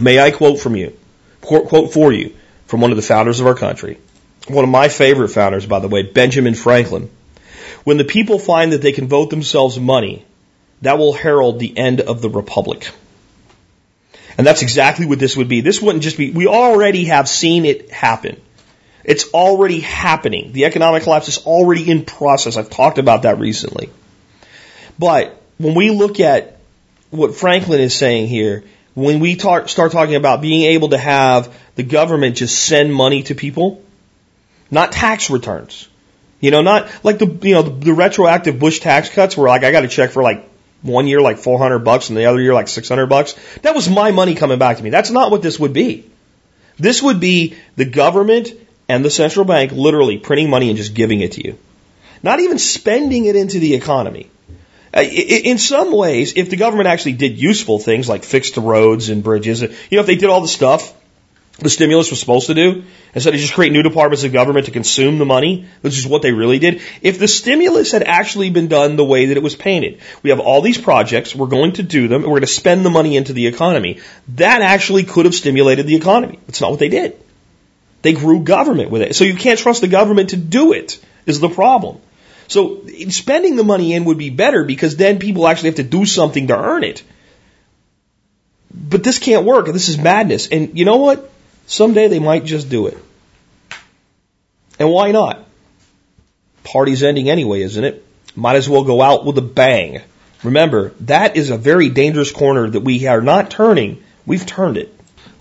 [0.01, 0.99] May I quote from you,
[1.41, 2.35] quote for you
[2.67, 3.99] from one of the founders of our country.
[4.49, 7.09] One of my favorite founders, by the way, Benjamin Franklin.
[7.87, 10.25] When the people find that they can vote themselves money,
[10.83, 12.91] that will herald the end of the republic.
[14.37, 15.61] And that's exactly what this would be.
[15.61, 18.41] This wouldn't just be, we already have seen it happen.
[19.05, 20.53] It's already happening.
[20.53, 22.57] The economic collapse is already in process.
[22.57, 23.89] I've talked about that recently.
[24.99, 26.59] But when we look at
[27.11, 28.65] what Franklin is saying here,
[28.95, 33.37] when we start talking about being able to have the government just send money to
[33.37, 33.81] people,
[34.73, 35.89] not tax returns,
[36.41, 39.65] you know, not like the you know the, the retroactive Bush tax cuts where like
[39.65, 40.49] I got a check for like
[40.83, 44.11] one year like 400 bucks and the other year like 600 bucks, that was my
[44.11, 44.91] money coming back to me.
[44.91, 46.09] That's not what this would be.
[46.79, 48.51] This would be the government
[48.89, 51.59] and the central bank literally printing money and just giving it to you.
[52.23, 54.31] Not even spending it into the economy.
[54.93, 59.23] In some ways, if the government actually did useful things like fix the roads and
[59.23, 60.95] bridges, you know, if they did all the stuff
[61.59, 62.85] the stimulus was supposed to do,
[63.15, 66.21] instead of just create new departments of government to consume the money, which is what
[66.21, 66.83] they really did.
[67.01, 70.41] If the stimulus had actually been done the way that it was painted, we have
[70.41, 73.17] all these projects, we're going to do them, and we're going to spend the money
[73.17, 74.01] into the economy.
[74.35, 76.39] That actually could have stimulated the economy.
[76.47, 77.17] That's not what they did.
[78.03, 79.17] They grew government with it.
[79.17, 82.01] So you can't trust the government to do it, is the problem.
[82.49, 86.05] So spending the money in would be better because then people actually have to do
[86.05, 87.03] something to earn it.
[88.73, 89.67] But this can't work.
[89.67, 90.49] This is madness.
[90.49, 91.33] And you know what?
[91.67, 92.99] Someday they might just do it.
[94.79, 95.45] And why not?
[96.63, 98.05] Party's ending anyway, isn't it?
[98.35, 100.01] Might as well go out with a bang.
[100.43, 104.03] Remember, that is a very dangerous corner that we are not turning.
[104.27, 104.93] We've turned it.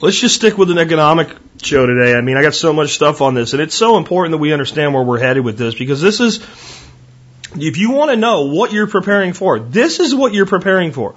[0.01, 1.29] Let's just stick with an economic
[1.61, 2.15] show today.
[2.15, 4.53] I mean, I got so much stuff on this, and it's so important that we
[4.53, 6.39] understand where we're headed with this because this is,
[7.55, 11.15] if you want to know what you're preparing for, this is what you're preparing for.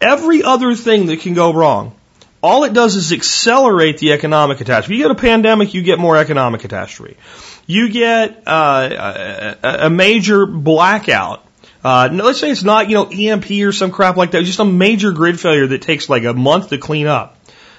[0.00, 1.97] Every other thing that can go wrong
[2.42, 4.96] all it does is accelerate the economic catastrophe.
[4.96, 7.16] You get a pandemic, you get more economic catastrophe.
[7.66, 11.44] You get uh, a, major blackout.
[11.84, 14.38] Uh, let's say it's not, you know, EMP or some crap like that.
[14.38, 17.36] It's just a major grid failure that takes like a month to clean up.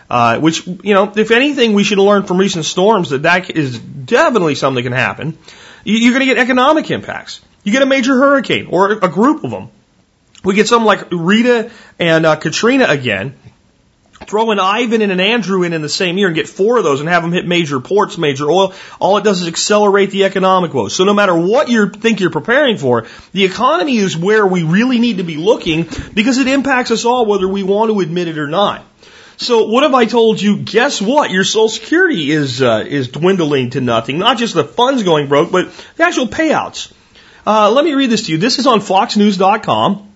[0.09, 3.77] Uh, which, you know, if anything, we should learn from recent storms that that is
[3.79, 5.37] definitely something that can happen.
[5.83, 7.41] You're going to get economic impacts.
[7.63, 9.69] You get a major hurricane or a group of them.
[10.43, 13.35] We get something like Rita and uh, Katrina again
[14.25, 16.83] throw an Ivan and an Andrew in in the same year and get four of
[16.83, 20.25] those and have them hit major ports, major oil, all it does is accelerate the
[20.25, 20.93] economic woes.
[20.93, 24.99] So no matter what you think you're preparing for, the economy is where we really
[24.99, 28.37] need to be looking because it impacts us all whether we want to admit it
[28.37, 28.85] or not.
[29.37, 30.57] So what have I told you?
[30.57, 31.31] Guess what?
[31.31, 34.17] Your Social Security is uh, is dwindling to nothing.
[34.17, 36.91] Not just the funds going broke, but the actual payouts.
[37.47, 38.37] Uh, let me read this to you.
[38.37, 40.08] This is on FoxNews.com.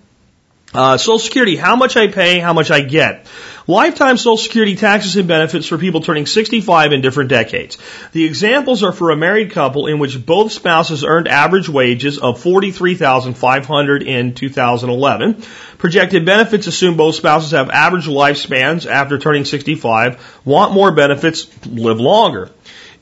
[0.74, 3.26] Uh, Social Security, how much I pay, how much I get.
[3.66, 7.78] Lifetime Social Security taxes and benefits for people turning 65 in different decades.
[8.12, 12.40] The examples are for a married couple in which both spouses earned average wages of
[12.40, 15.42] 43,500 in 2011.
[15.78, 22.00] Projected benefits assume both spouses have average lifespans after turning 65, want more benefits, live
[22.00, 22.50] longer.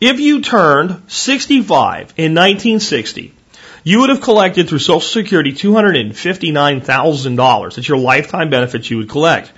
[0.01, 3.33] If you turned 65 in 1960,
[3.85, 7.75] you would have collected through Social Security $259,000.
[7.75, 9.51] That's your lifetime benefits you would collect.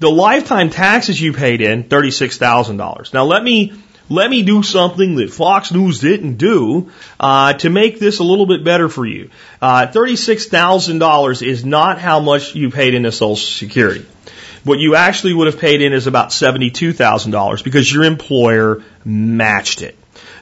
[0.00, 3.12] The lifetime taxes you paid in, $36,000.
[3.12, 3.72] Now let me,
[4.08, 8.46] let me do something that Fox News didn't do uh, to make this a little
[8.46, 9.30] bit better for you.
[9.60, 14.06] Uh, $36,000 is not how much you paid into Social Security.
[14.64, 19.94] What you actually would have paid in is about $72,000 because your employer matched it.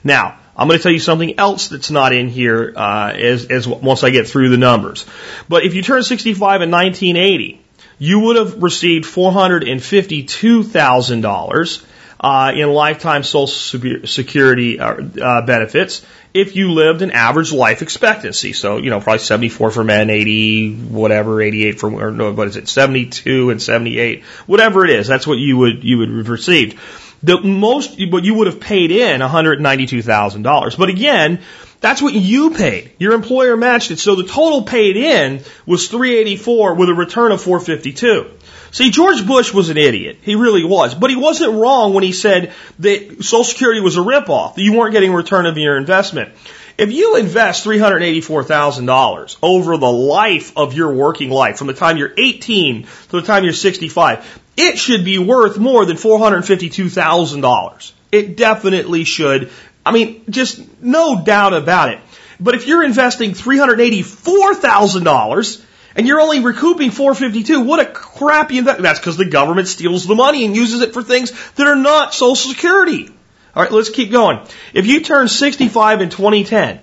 [0.04, 3.68] Now, I'm going to tell you something else that's not in here uh, as, as
[3.68, 5.04] once I get through the numbers.
[5.48, 7.60] But if you turn 65 in 1980,
[7.98, 11.84] you would have received $452,000
[12.18, 18.52] uh, in lifetime Social Security uh, uh, benefits if you lived an average life expectancy.
[18.52, 22.56] So, you know, probably 74 for men, 80, whatever, 88 for, or no, what is
[22.56, 25.06] it, 72 and 78, whatever it is.
[25.06, 26.78] That's what you would, you would have received.
[27.22, 30.78] The most, but you would have paid in $192,000.
[30.78, 31.40] But again,
[31.80, 32.92] that's what you paid.
[32.98, 33.98] Your employer matched it.
[33.98, 38.30] So the total paid in was 384 with a return of 452.
[38.70, 40.18] See, George Bush was an idiot.
[40.22, 40.94] He really was.
[40.94, 44.74] But he wasn't wrong when he said that Social Security was a ripoff, that you
[44.74, 46.32] weren't getting a return of your investment.
[46.78, 52.12] If you invest $384,000 over the life of your working life, from the time you're
[52.16, 57.92] 18 to the time you're 65, it should be worth more than $452,000.
[58.12, 59.50] It definitely should
[59.86, 62.00] I mean, just no doubt about it.
[62.40, 65.64] But if you're investing $384,000
[65.94, 68.82] and you're only recouping 452, what a crappy investment.
[68.82, 72.12] That's because the government steals the money and uses it for things that are not
[72.12, 73.10] Social Security.
[73.56, 74.46] All right, let's keep going.
[74.74, 76.78] If you turn 65 in 2010,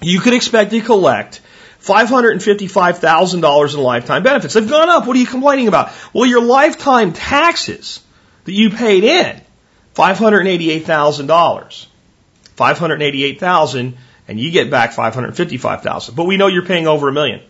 [0.00, 1.40] you could expect to collect
[1.80, 4.54] $555,000 in lifetime benefits.
[4.54, 5.08] They've gone up.
[5.08, 5.90] What are you complaining about?
[6.12, 8.00] Well, your lifetime taxes
[8.44, 9.40] that you paid in,
[9.96, 11.86] $588,000.
[12.54, 13.96] 588,000
[14.28, 16.14] and you get back 555,000.
[16.14, 17.40] But we know you're paying over a million.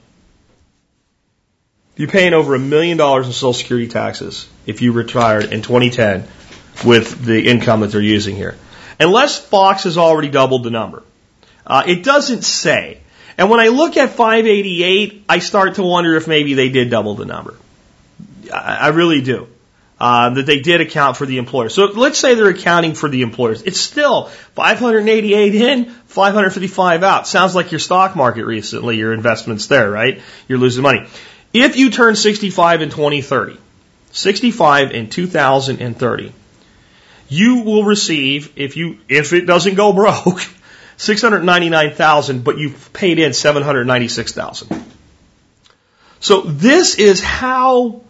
[1.96, 6.28] You're paying over a million dollars in Social Security taxes if you retired in 2010
[6.84, 8.56] with the income that they're using here.
[9.00, 11.02] Unless Fox has already doubled the number.
[11.66, 13.00] Uh, it doesn't say.
[13.36, 17.14] And when I look at 588, I start to wonder if maybe they did double
[17.14, 17.54] the number.
[18.52, 19.48] I, I really do.
[20.00, 21.74] Uh, that they did account for the employers.
[21.74, 23.62] So let's say they're accounting for the employers.
[23.62, 27.26] It's still 588 in, 555 out.
[27.26, 30.22] Sounds like your stock market recently, your investments there, right?
[30.46, 31.08] You're losing money.
[31.52, 33.58] If you turn 65 in 2030,
[34.12, 36.32] 65 in 2030,
[37.28, 40.40] you will receive, if you, if it doesn't go broke,
[40.96, 44.84] 699,000, but you've paid in 796,000.
[46.20, 48.02] So this is how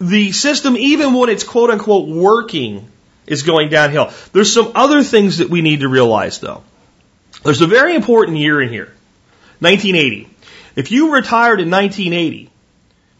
[0.00, 2.88] the system, even when it's quote unquote working,
[3.26, 4.12] is going downhill.
[4.32, 6.62] There's some other things that we need to realize though.
[7.44, 8.92] There's a very important year in here.
[9.60, 10.28] 1980.
[10.76, 12.50] If you retired in 1980,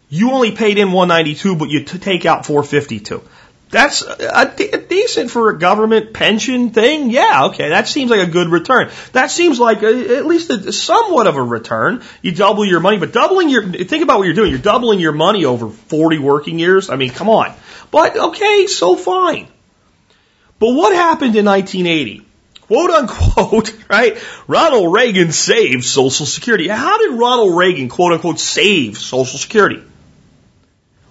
[0.09, 3.23] you only paid in 192, but you t- take out 452.
[3.71, 7.11] That's a, a decent for a government pension thing.
[7.11, 8.91] Yeah, okay, that seems like a good return.
[9.13, 12.03] That seems like a, at least a, somewhat of a return.
[12.21, 14.51] You double your money, but doubling your think about what you're doing.
[14.51, 16.91] You're doubling your money over 40 working years.
[16.91, 17.55] I mean, come on.
[17.93, 19.47] But okay, so fine.
[20.59, 22.27] But what happened in 1980?
[22.63, 24.19] Quote unquote, right?
[24.49, 26.67] Ronald Reagan saved Social Security.
[26.67, 29.83] How did Ronald Reagan, quote unquote, save Social Security?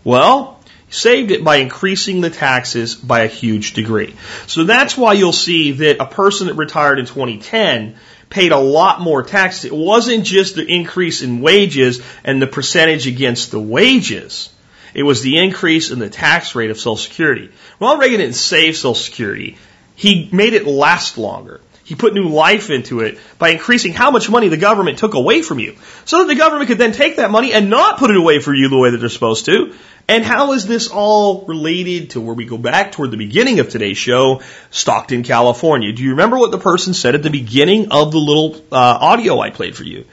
[0.03, 0.58] Well,
[0.89, 4.15] saved it by increasing the taxes by a huge degree.
[4.47, 7.95] So that's why you'll see that a person that retired in 2010
[8.29, 9.65] paid a lot more taxes.
[9.65, 14.49] It wasn't just the increase in wages and the percentage against the wages.
[14.93, 17.49] It was the increase in the tax rate of Social Security.
[17.79, 19.57] Ronald Reagan didn't save Social Security.
[19.95, 21.61] He made it last longer.
[21.83, 25.41] He put new life into it by increasing how much money the government took away
[25.41, 25.75] from you.
[26.05, 28.53] So that the government could then take that money and not put it away for
[28.53, 29.73] you the way that they're supposed to.
[30.09, 33.69] And how is this all related to where we go back toward the beginning of
[33.69, 34.41] today's show,
[34.71, 35.93] Stockton, California?
[35.93, 39.39] Do you remember what the person said at the beginning of the little uh, audio
[39.39, 40.05] I played for you?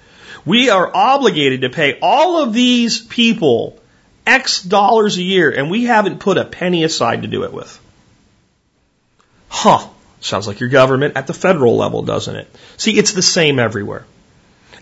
[0.44, 3.80] We are obligated to pay all of these people
[4.26, 7.80] X dollars a year, and we haven't put a penny aside to do it with.
[9.48, 9.88] Huh.
[10.20, 12.54] Sounds like your government at the federal level, doesn't it?
[12.76, 14.04] See, it's the same everywhere.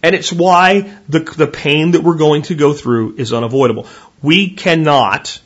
[0.04, 3.86] And it's why the, the pain that we're going to go through is unavoidable.
[4.24, 5.38] We cannot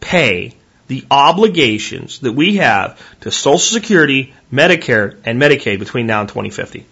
[0.00, 0.52] pay
[0.86, 6.84] the obligations that we have to Social Security, Medicare, and Medicaid between now and 2050.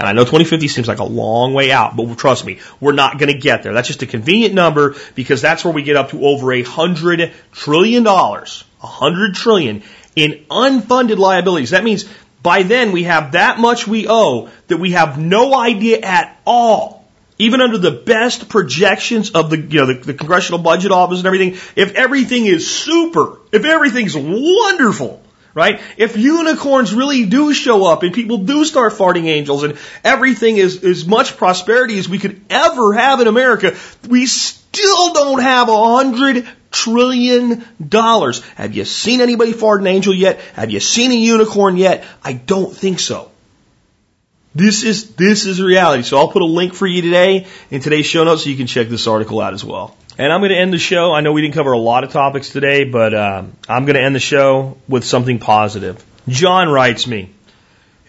[0.00, 3.18] And I know 2050 seems like a long way out, but trust me, we're not
[3.18, 3.72] going to get there.
[3.72, 7.32] That's just a convenient number because that's where we get up to over a hundred
[7.52, 9.84] trillion dollars, a hundred trillion
[10.16, 11.70] in unfunded liabilities.
[11.70, 12.06] That means
[12.42, 16.99] by then we have that much we owe that we have no idea at all.
[17.40, 21.26] Even under the best projections of the, you know, the, the Congressional Budget Office and
[21.26, 25.22] everything, if everything is super, if everything's wonderful,
[25.54, 25.80] right?
[25.96, 30.84] If unicorns really do show up and people do start farting angels and everything is
[30.84, 33.74] as much prosperity as we could ever have in America,
[34.06, 38.42] we still don't have a hundred trillion dollars.
[38.56, 40.40] Have you seen anybody fart an angel yet?
[40.54, 42.04] Have you seen a unicorn yet?
[42.22, 43.30] I don't think so.
[44.54, 46.02] This is this is reality.
[46.02, 48.66] So I'll put a link for you today in today's show notes so you can
[48.66, 49.96] check this article out as well.
[50.18, 51.12] And I'm going to end the show.
[51.12, 54.02] I know we didn't cover a lot of topics today, but uh, I'm going to
[54.02, 56.04] end the show with something positive.
[56.28, 57.32] John writes me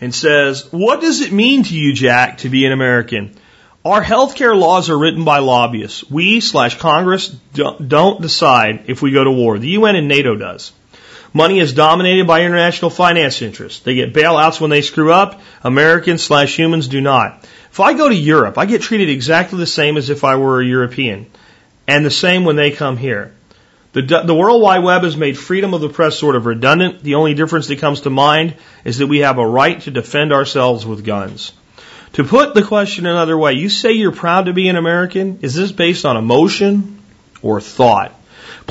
[0.01, 3.35] and says, "What does it mean to you, Jack, to be an American?"
[3.83, 6.09] Our healthcare laws are written by lobbyists.
[6.09, 9.57] We slash Congress don't decide if we go to war.
[9.57, 10.71] The UN and NATO does.
[11.33, 13.79] Money is dominated by international finance interests.
[13.79, 15.39] They get bailouts when they screw up.
[15.63, 17.47] Americans slash humans do not.
[17.71, 20.59] If I go to Europe, I get treated exactly the same as if I were
[20.59, 21.27] a European.
[21.87, 23.33] And the same when they come here.
[23.93, 27.03] The, the World Wide Web has made freedom of the press sort of redundant.
[27.03, 28.55] The only difference that comes to mind
[28.85, 31.53] is that we have a right to defend ourselves with guns.
[32.13, 35.39] To put the question another way, you say you're proud to be an American.
[35.41, 36.99] Is this based on emotion
[37.41, 38.13] or thought?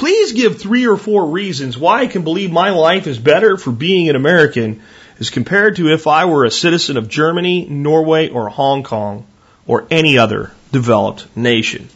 [0.00, 3.70] Please give three or four reasons why I can believe my life is better for
[3.70, 4.80] being an American
[5.18, 9.26] as compared to if I were a citizen of Germany, Norway, or Hong Kong,
[9.66, 11.90] or any other developed nation.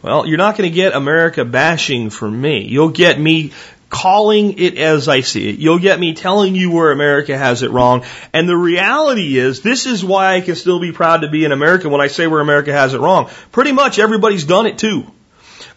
[0.00, 2.68] Well, you're not going to get America bashing from me.
[2.68, 3.50] You'll get me
[3.90, 5.58] calling it as I see it.
[5.58, 8.04] You'll get me telling you where America has it wrong.
[8.32, 11.50] And the reality is, this is why I can still be proud to be an
[11.50, 13.28] American when I say where America has it wrong.
[13.50, 15.10] Pretty much everybody's done it too.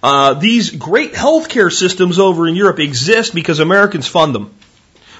[0.04, 4.54] Uh, these great healthcare systems over in Europe exist because Americans fund them.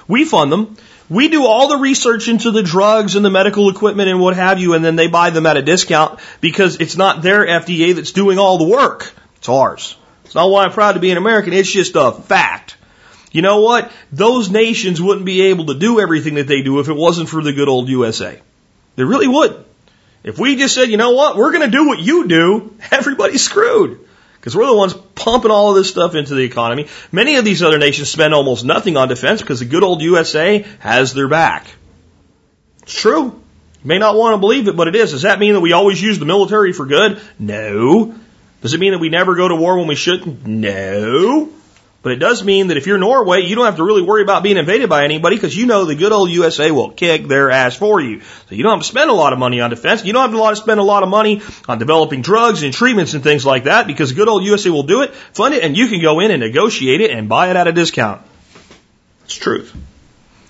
[0.08, 0.76] We fund them.
[1.08, 4.58] We do all the research into the drugs and the medical equipment and what have
[4.58, 8.12] you, and then they buy them at a discount because it's not their FDA that's
[8.12, 9.12] doing all the work.
[9.36, 9.96] It's ours.
[10.24, 11.52] It's not why I'm proud to be an American.
[11.52, 12.76] It's just a fact.
[13.30, 13.92] You know what?
[14.10, 17.42] Those nations wouldn't be able to do everything that they do if it wasn't for
[17.42, 18.40] the good old USA.
[18.96, 19.64] They really would.
[20.24, 23.42] If we just said, you know what, we're going to do what you do, everybody's
[23.42, 24.06] screwed.
[24.42, 26.88] Because we're the ones pumping all of this stuff into the economy.
[27.12, 30.66] Many of these other nations spend almost nothing on defense because the good old USA
[30.80, 31.68] has their back.
[32.82, 33.26] It's true.
[33.26, 33.40] You
[33.84, 35.12] may not want to believe it, but it is.
[35.12, 37.20] Does that mean that we always use the military for good?
[37.38, 38.16] No.
[38.62, 40.44] Does it mean that we never go to war when we shouldn't?
[40.44, 41.48] No.
[42.02, 44.42] But it does mean that if you're Norway, you don't have to really worry about
[44.42, 47.76] being invaded by anybody because you know the good old USA will kick their ass
[47.76, 48.20] for you.
[48.20, 50.04] So you don't have to spend a lot of money on defense.
[50.04, 53.22] You don't have to spend a lot of money on developing drugs and treatments and
[53.22, 56.02] things like that because good old USA will do it, fund it, and you can
[56.02, 58.20] go in and negotiate it and buy it at a discount.
[59.24, 59.72] It's truth.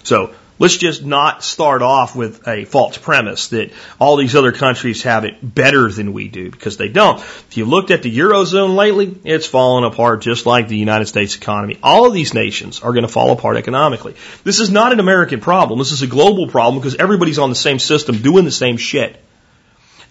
[0.04, 5.02] So Let's just not start off with a false premise that all these other countries
[5.02, 7.18] have it better than we do because they don't.
[7.18, 11.34] If you looked at the Eurozone lately, it's fallen apart just like the United States
[11.34, 11.80] economy.
[11.82, 14.14] All of these nations are going to fall apart economically.
[14.44, 15.80] This is not an American problem.
[15.80, 19.20] This is a global problem because everybody's on the same system doing the same shit.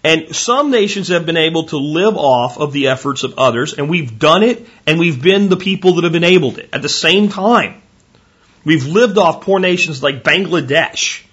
[0.04, 3.88] And some nations have been able to live off of the efforts of others, and
[3.88, 7.30] we've done it, and we've been the people that have enabled it at the same
[7.30, 7.81] time.
[8.64, 11.24] We've lived off poor nations like Bangladesh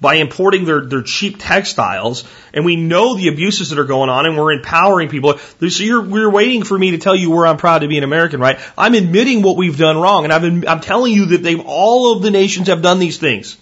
[0.00, 4.26] by importing their, their cheap textiles, and we know the abuses that are going on,
[4.26, 5.38] and we're empowering people.
[5.38, 8.04] So you're, you're waiting for me to tell you where I'm proud to be an
[8.04, 8.60] American, right?
[8.76, 12.16] I'm admitting what we've done wrong, and I've been, I'm telling you that they've, all
[12.16, 13.56] of the nations have done these things.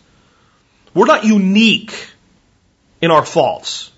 [0.93, 1.95] We're not unique
[3.01, 3.91] in our faults.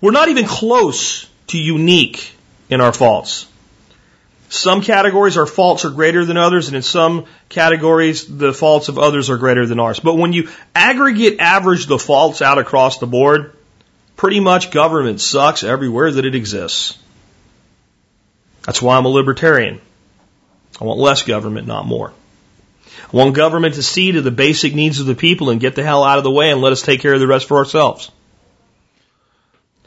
[0.00, 2.32] We're not even close to unique
[2.68, 3.46] in our faults.
[4.48, 8.98] Some categories our faults are greater than others, and in some categories the faults of
[8.98, 9.98] others are greater than ours.
[9.98, 13.56] But when you aggregate average the faults out across the board,
[14.16, 16.96] pretty much government sucks everywhere that it exists.
[18.62, 19.80] That's why I'm a libertarian.
[20.80, 22.12] I want less government, not more.
[23.12, 25.82] I want government to see to the basic needs of the people and get the
[25.82, 28.10] hell out of the way and let us take care of the rest for ourselves.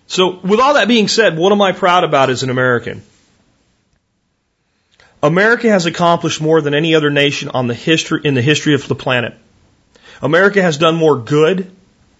[0.07, 3.03] So, with all that being said, what am I proud about as an American?
[5.21, 8.87] America has accomplished more than any other nation on the history, in the history of
[8.87, 9.35] the planet.
[10.21, 11.69] America has done more good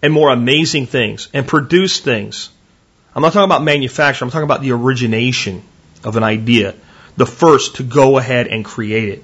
[0.01, 2.49] and more amazing things and produced things.
[3.15, 5.63] I'm not talking about manufacture, I'm talking about the origination
[6.03, 6.75] of an idea,
[7.15, 9.23] the first to go ahead and create it.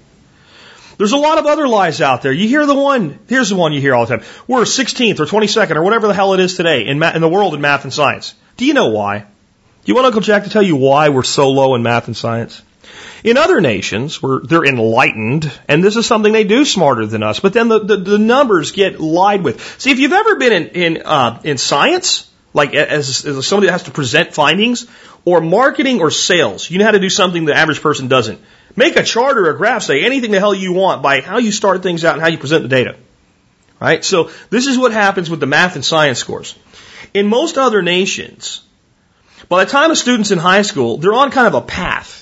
[0.98, 2.32] There's a lot of other lies out there.
[2.32, 4.26] You hear the one, here's the one you hear all the time.
[4.48, 7.54] We're 16th or 22nd or whatever the hell it is today in, in the world
[7.54, 8.34] in math and science.
[8.56, 9.20] Do you know why?
[9.20, 12.16] Do you want Uncle Jack to tell you why we're so low in math and
[12.16, 12.62] science?
[13.26, 17.40] In other nations where they're enlightened, and this is something they do smarter than us,
[17.40, 19.82] but then the, the, the numbers get lied with.
[19.82, 23.72] See, if you've ever been in, in, uh, in science, like as, as somebody that
[23.72, 24.86] has to present findings,
[25.26, 28.40] or marketing or sales, you know how to do something the average person doesn't.
[28.76, 31.52] Make a chart or a graph, say anything the hell you want by how you
[31.52, 32.96] start things out and how you present the data.
[33.82, 34.06] Right?
[34.06, 36.56] So this is what happens with the math and science scores.
[37.12, 38.62] In most other nations,
[39.50, 42.22] by the time a student's in high school, they're on kind of a path.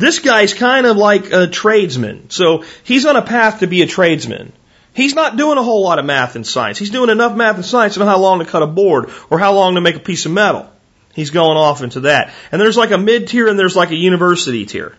[0.00, 2.30] This guy's kind of like a tradesman.
[2.30, 4.54] So he's on a path to be a tradesman.
[4.94, 6.78] He's not doing a whole lot of math and science.
[6.78, 9.38] He's doing enough math and science to know how long to cut a board or
[9.38, 10.70] how long to make a piece of metal.
[11.12, 12.32] He's going off into that.
[12.50, 14.96] And there's like a mid tier and there's like a university tier.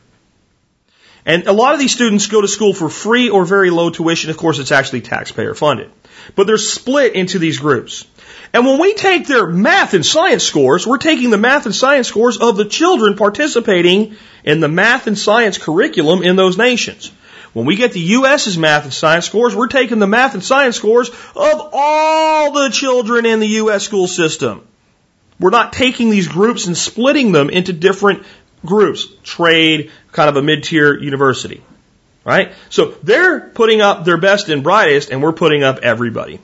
[1.26, 4.30] And a lot of these students go to school for free or very low tuition.
[4.30, 5.92] Of course, it's actually taxpayer funded.
[6.36, 8.06] But they're split into these groups.
[8.54, 12.08] And when we take their math and science scores, we're taking the math and science
[12.08, 17.12] scores of the children participating in the math and science curriculum in those nations.
[17.54, 20.78] When we get the U.S.'s math and science scores, we're taking the math and science
[20.78, 23.84] scores of all the children in the U.S.
[23.84, 24.66] school system.
[25.40, 28.26] We're not taking these groups and splitting them into different
[28.66, 29.08] groups.
[29.24, 31.64] Trade, kind of a mid-tier university.
[32.24, 32.54] Right?
[32.70, 36.40] So they're putting up their best and brightest and we're putting up everybody.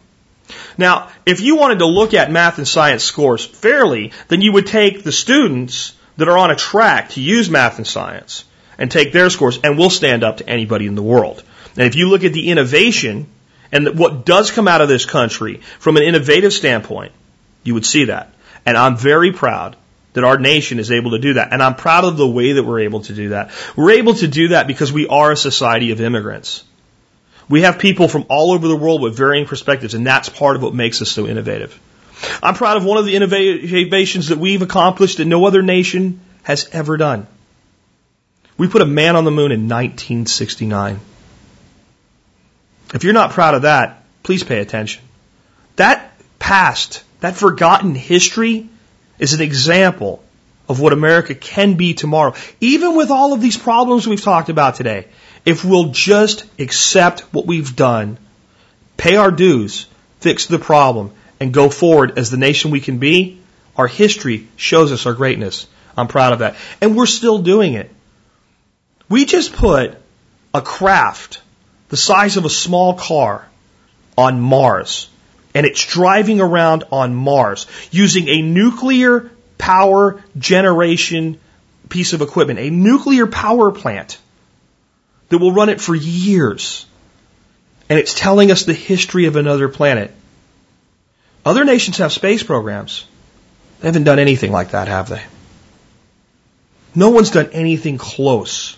[0.78, 4.68] Now, if you wanted to look at math and science scores fairly, then you would
[4.68, 8.43] take the students that are on a track to use math and science
[8.78, 11.43] and take their scores, and we'll stand up to anybody in the world.
[11.76, 13.28] And if you look at the innovation
[13.72, 17.11] and what does come out of this country from an innovative standpoint,
[17.63, 18.34] you would see that.
[18.65, 19.76] And I'm very proud
[20.18, 21.53] that our nation is able to do that.
[21.53, 23.51] And I'm proud of the way that we're able to do that.
[23.76, 26.63] We're able to do that because we are a society of immigrants.
[27.47, 30.63] We have people from all over the world with varying perspectives, and that's part of
[30.63, 31.80] what makes us so innovative.
[32.41, 36.68] I'm proud of one of the innovations that we've accomplished that no other nation has
[36.72, 37.28] ever done.
[38.57, 40.99] We put a man on the moon in 1969.
[42.95, 45.03] If you're not proud of that, please pay attention.
[45.76, 48.70] That past, that forgotten history
[49.20, 50.24] is an example
[50.70, 52.34] of what America can be tomorrow.
[52.59, 55.07] Even with all of these problems we've talked about today,
[55.45, 58.18] if we'll just accept what we've done,
[58.97, 59.88] pay our dues,
[60.20, 63.39] fix the problem, and go forward as the nation we can be,
[63.78, 65.68] our history shows us our greatness.
[65.95, 66.55] I'm proud of that.
[66.82, 67.91] And we're still doing it.
[69.09, 69.95] We just put
[70.53, 71.41] a craft
[71.89, 73.48] the size of a small car
[74.18, 75.10] on Mars.
[75.57, 81.39] And it's driving around on Mars using a nuclear power generation
[81.89, 84.19] piece of equipment, a nuclear power plant
[85.29, 86.85] that will run it for years.
[87.89, 90.13] And it's telling us the history of another planet.
[91.43, 93.07] Other nations have space programs.
[93.79, 95.23] They haven't done anything like that, have they?
[96.93, 98.77] No one's done anything close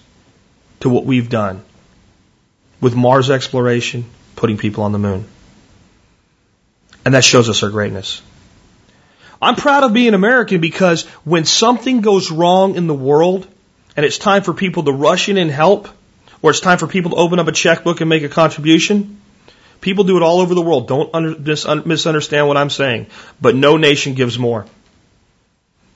[0.79, 1.61] to what we've done
[2.79, 4.05] with Mars exploration,
[4.37, 5.25] putting people on the moon.
[7.09, 8.21] And that shows us our greatness.
[9.41, 13.47] I'm proud of being American because when something goes wrong in the world
[13.97, 15.87] and it's time for people to rush in and help,
[16.43, 19.19] or it's time for people to open up a checkbook and make a contribution,
[19.81, 20.87] people do it all over the world.
[20.87, 23.07] Don't under, mis- misunderstand what I'm saying.
[23.41, 24.67] But no nation gives more.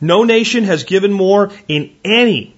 [0.01, 2.55] No nation has given more in any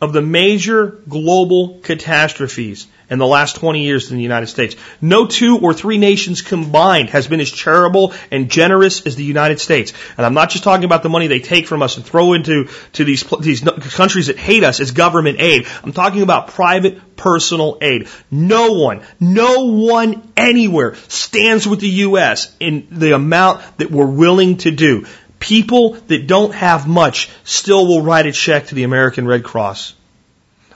[0.00, 4.74] of the major global catastrophes in the last 20 years in the United States.
[5.02, 9.60] No two or three nations combined has been as charitable and generous as the United
[9.60, 9.92] States.
[10.16, 12.68] And I'm not just talking about the money they take from us and throw into
[12.94, 15.66] to these these countries that hate us as government aid.
[15.84, 18.08] I'm talking about private personal aid.
[18.30, 22.56] No one, no one anywhere stands with the U.S.
[22.60, 25.06] in the amount that we're willing to do.
[25.38, 29.94] People that don't have much still will write a check to the American Red Cross.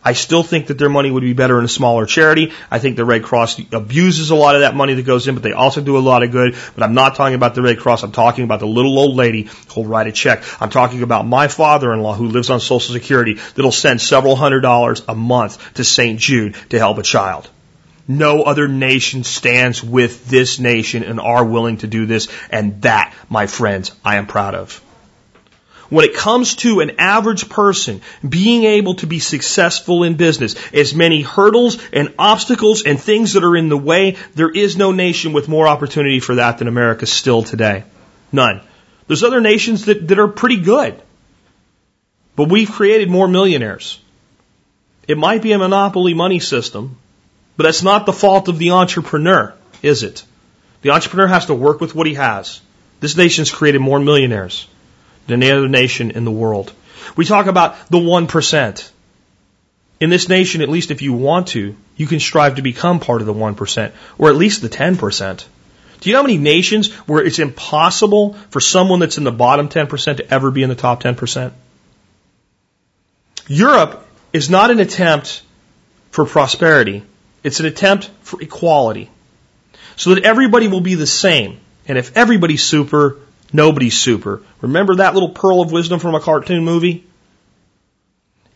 [0.06, 2.52] I still think that their money would be better in a smaller charity.
[2.70, 5.42] I think the Red Cross abuses a lot of that money that goes in, but
[5.42, 6.54] they also do a lot of good.
[6.76, 8.04] But I'm not talking about the Red Cross.
[8.04, 10.44] I'm talking about the little old lady who'll write a check.
[10.62, 15.02] I'm talking about my father-in-law who lives on Social Security that'll send several hundred dollars
[15.08, 16.20] a month to St.
[16.20, 17.50] Jude to help a child.
[18.06, 22.28] No other nation stands with this nation and are willing to do this.
[22.48, 24.80] And that, my friends, I am proud of
[25.88, 30.94] when it comes to an average person being able to be successful in business, as
[30.94, 35.32] many hurdles and obstacles and things that are in the way, there is no nation
[35.32, 37.84] with more opportunity for that than America still today.
[38.32, 38.60] None.
[39.06, 41.00] There's other nations that, that are pretty good.
[42.34, 44.00] But we've created more millionaires.
[45.08, 46.96] It might be a monopoly money system,
[47.56, 50.24] but that's not the fault of the entrepreneur, is it?
[50.82, 52.60] The entrepreneur has to work with what he has.
[53.00, 54.66] This nation's created more millionaires
[55.34, 56.72] any other nation in the world.
[57.16, 58.90] We talk about the 1%.
[59.98, 63.22] In this nation, at least if you want to, you can strive to become part
[63.22, 65.44] of the 1%, or at least the 10%.
[66.00, 69.68] Do you know how many nations where it's impossible for someone that's in the bottom
[69.68, 71.52] 10% to ever be in the top 10%?
[73.48, 75.42] Europe is not an attempt
[76.10, 77.02] for prosperity.
[77.42, 79.10] It's an attempt for equality.
[79.96, 81.60] So that everybody will be the same.
[81.88, 83.18] And if everybody's super,
[83.52, 84.42] Nobody's super.
[84.60, 87.04] Remember that little pearl of wisdom from a cartoon movie?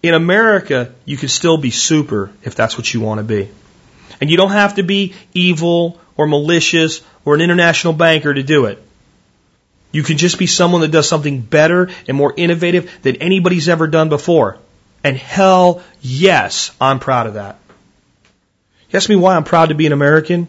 [0.02, 3.48] In America, you can still be super if that's what you want to be.
[4.20, 8.66] And you don't have to be evil or malicious or an international banker to do
[8.66, 8.82] it.
[9.92, 13.86] You can just be someone that does something better and more innovative than anybody's ever
[13.86, 14.58] done before.
[15.02, 17.58] And hell yes, I'm proud of that.
[18.90, 20.48] You ask me why I'm proud to be an American?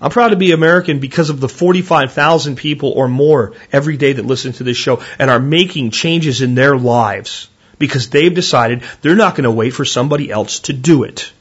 [0.00, 4.26] I'm proud to be American because of the 45,000 people or more every day that
[4.26, 7.48] listen to this show and are making changes in their lives
[7.78, 11.32] because they've decided they're not going to wait for somebody else to do it.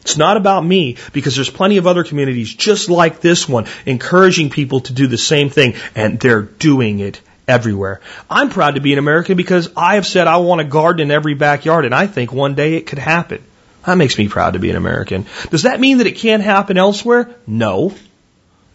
[0.00, 4.50] It's not about me because there's plenty of other communities just like this one encouraging
[4.50, 8.00] people to do the same thing and they're doing it everywhere.
[8.28, 11.10] I'm proud to be an American because I have said I want a garden in
[11.10, 13.44] every backyard and I think one day it could happen.
[13.86, 15.26] That makes me proud to be an American.
[15.50, 17.34] Does that mean that it can't happen elsewhere?
[17.46, 17.94] No.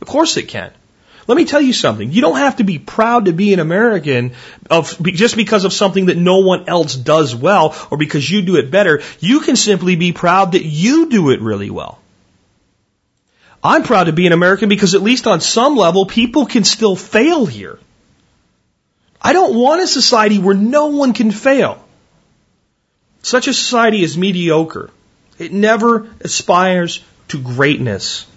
[0.01, 0.71] Of course it can.
[1.27, 2.11] Let me tell you something.
[2.11, 4.33] You don't have to be proud to be an American
[4.69, 8.57] of, just because of something that no one else does well or because you do
[8.57, 9.01] it better.
[9.19, 11.99] You can simply be proud that you do it really well.
[13.63, 16.97] I'm proud to be an American because at least on some level, people can still
[16.97, 17.79] fail here.
[19.21, 21.82] I don't want a society where no one can fail.
[23.23, 24.91] Such a society is mediocre.
[25.39, 28.27] It never aspires to greatness.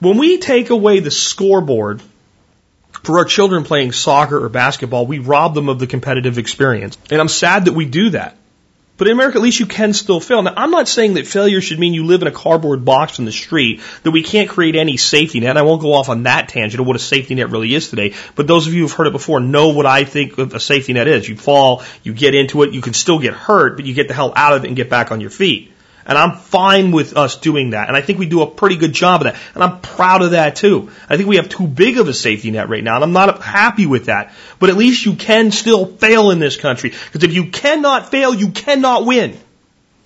[0.00, 2.02] When we take away the scoreboard
[3.04, 6.98] for our children playing soccer or basketball, we rob them of the competitive experience.
[7.10, 8.36] And I'm sad that we do that.
[8.98, 10.42] But in America, at least you can still fail.
[10.42, 13.24] Now, I'm not saying that failure should mean you live in a cardboard box in
[13.24, 15.56] the street, that we can't create any safety net.
[15.56, 18.14] I won't go off on that tangent of what a safety net really is today.
[18.34, 21.08] But those of you who've heard it before know what I think a safety net
[21.08, 21.28] is.
[21.28, 24.14] You fall, you get into it, you can still get hurt, but you get the
[24.14, 25.71] hell out of it and get back on your feet.
[26.06, 27.88] And I'm fine with us doing that.
[27.88, 29.40] And I think we do a pretty good job of that.
[29.54, 30.90] And I'm proud of that too.
[31.08, 32.96] I think we have too big of a safety net right now.
[32.96, 34.32] And I'm not happy with that.
[34.58, 36.90] But at least you can still fail in this country.
[36.90, 39.38] Because if you cannot fail, you cannot win.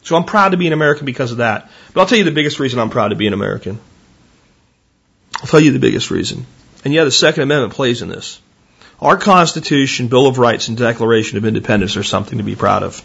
[0.02, 1.70] So I'm proud to be an American because of that.
[1.93, 3.81] But I'll tell you the biggest reason I'm proud to be an American.
[5.40, 6.47] I'll tell you the biggest reason.
[6.85, 8.40] And yeah, the Second Amendment plays in this.
[9.01, 13.02] Our Constitution, Bill of Rights, and Declaration of Independence are something to be proud of.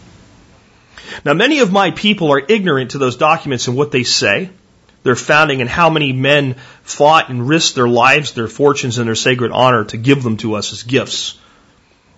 [1.24, 4.50] Now, many of my people are ignorant to those documents and what they say,
[5.02, 9.14] their founding, and how many men fought and risked their lives, their fortunes, and their
[9.14, 11.38] sacred honor to give them to us as gifts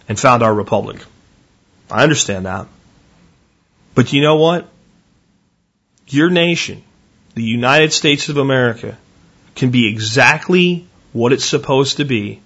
[0.09, 1.01] and found our republic.
[1.91, 2.67] I understand that.
[3.95, 4.69] But you know what?
[6.09, 6.83] Your nation,
[7.35, 8.99] the United States of America,
[9.55, 12.41] can be exactly what it's supposed to be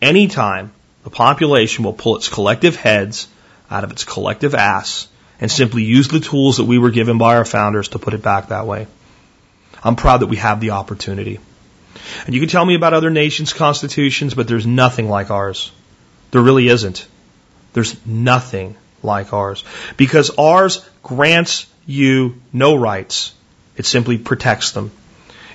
[0.00, 0.72] anytime
[1.04, 3.26] the population will pull its collective heads
[3.70, 5.08] out of its collective ass
[5.42, 8.22] and simply use the tools that we were given by our founders to put it
[8.22, 8.86] back that way.
[9.82, 11.40] I'm proud that we have the opportunity.
[12.24, 15.72] And you can tell me about other nations' constitutions, but there's nothing like ours.
[16.30, 17.08] There really isn't.
[17.72, 19.64] There's nothing like ours.
[19.96, 23.34] Because ours grants you no rights.
[23.76, 24.92] It simply protects them.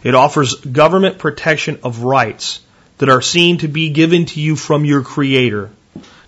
[0.04, 2.60] It offers government protection of rights
[2.98, 5.70] that are seen to be given to you from your Creator.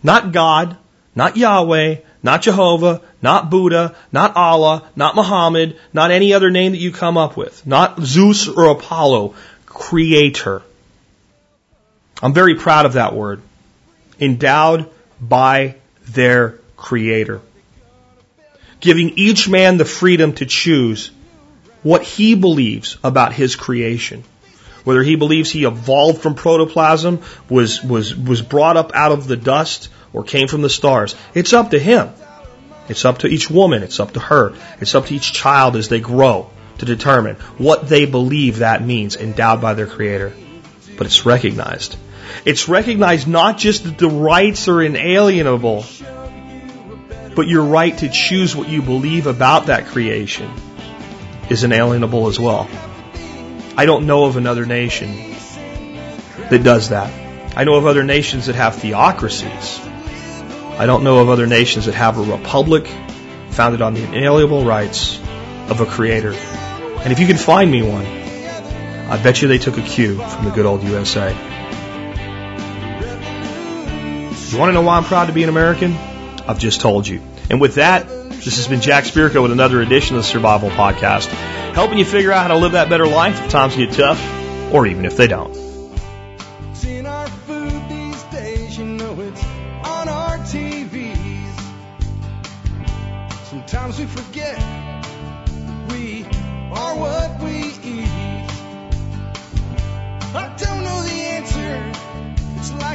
[0.02, 0.77] Not God,
[1.14, 6.77] not Yahweh, not Jehovah, not Buddha, not Allah, not Muhammad, not any other name that
[6.77, 7.65] you come up with.
[7.67, 9.35] Not Zeus or Apollo.
[9.65, 10.61] Creator.
[12.21, 13.41] I'm very proud of that word.
[14.19, 14.89] Endowed
[15.19, 15.75] by
[16.07, 17.41] their Creator.
[18.79, 21.11] Giving each man the freedom to choose
[21.83, 24.23] what he believes about his creation.
[24.85, 29.35] Whether he believes he evolved from protoplasm, was, was, was brought up out of the
[29.35, 31.15] dust, or came from the stars.
[31.33, 32.09] It's up to him.
[32.90, 33.84] It's up to each woman.
[33.84, 34.53] It's up to her.
[34.82, 36.49] It's up to each child as they grow
[36.80, 40.34] to determine what they believe that means, endowed by their creator.
[40.98, 41.95] But it's recognized.
[42.45, 45.86] It's recognized not just that the rights are inalienable,
[47.36, 50.52] but your right to choose what you believe about that creation
[51.49, 52.70] is inalienable as well.
[53.78, 55.36] I don't know of another nation
[56.49, 57.11] that does that.
[57.56, 59.80] I know of other nations that have theocracies.
[60.80, 62.88] I don't know of other nations that have a republic
[63.49, 65.19] founded on the inalienable rights
[65.68, 66.31] of a creator.
[66.31, 70.45] And if you can find me one, I bet you they took a cue from
[70.45, 71.31] the good old USA.
[74.51, 75.91] You want to know why I'm proud to be an American?
[76.47, 77.22] I've just told you.
[77.49, 81.27] And with that, this has been Jack Spirko with another edition of the Survival Podcast,
[81.73, 84.23] helping you figure out how to live that better life if times get tough,
[84.73, 85.68] or even if they don't.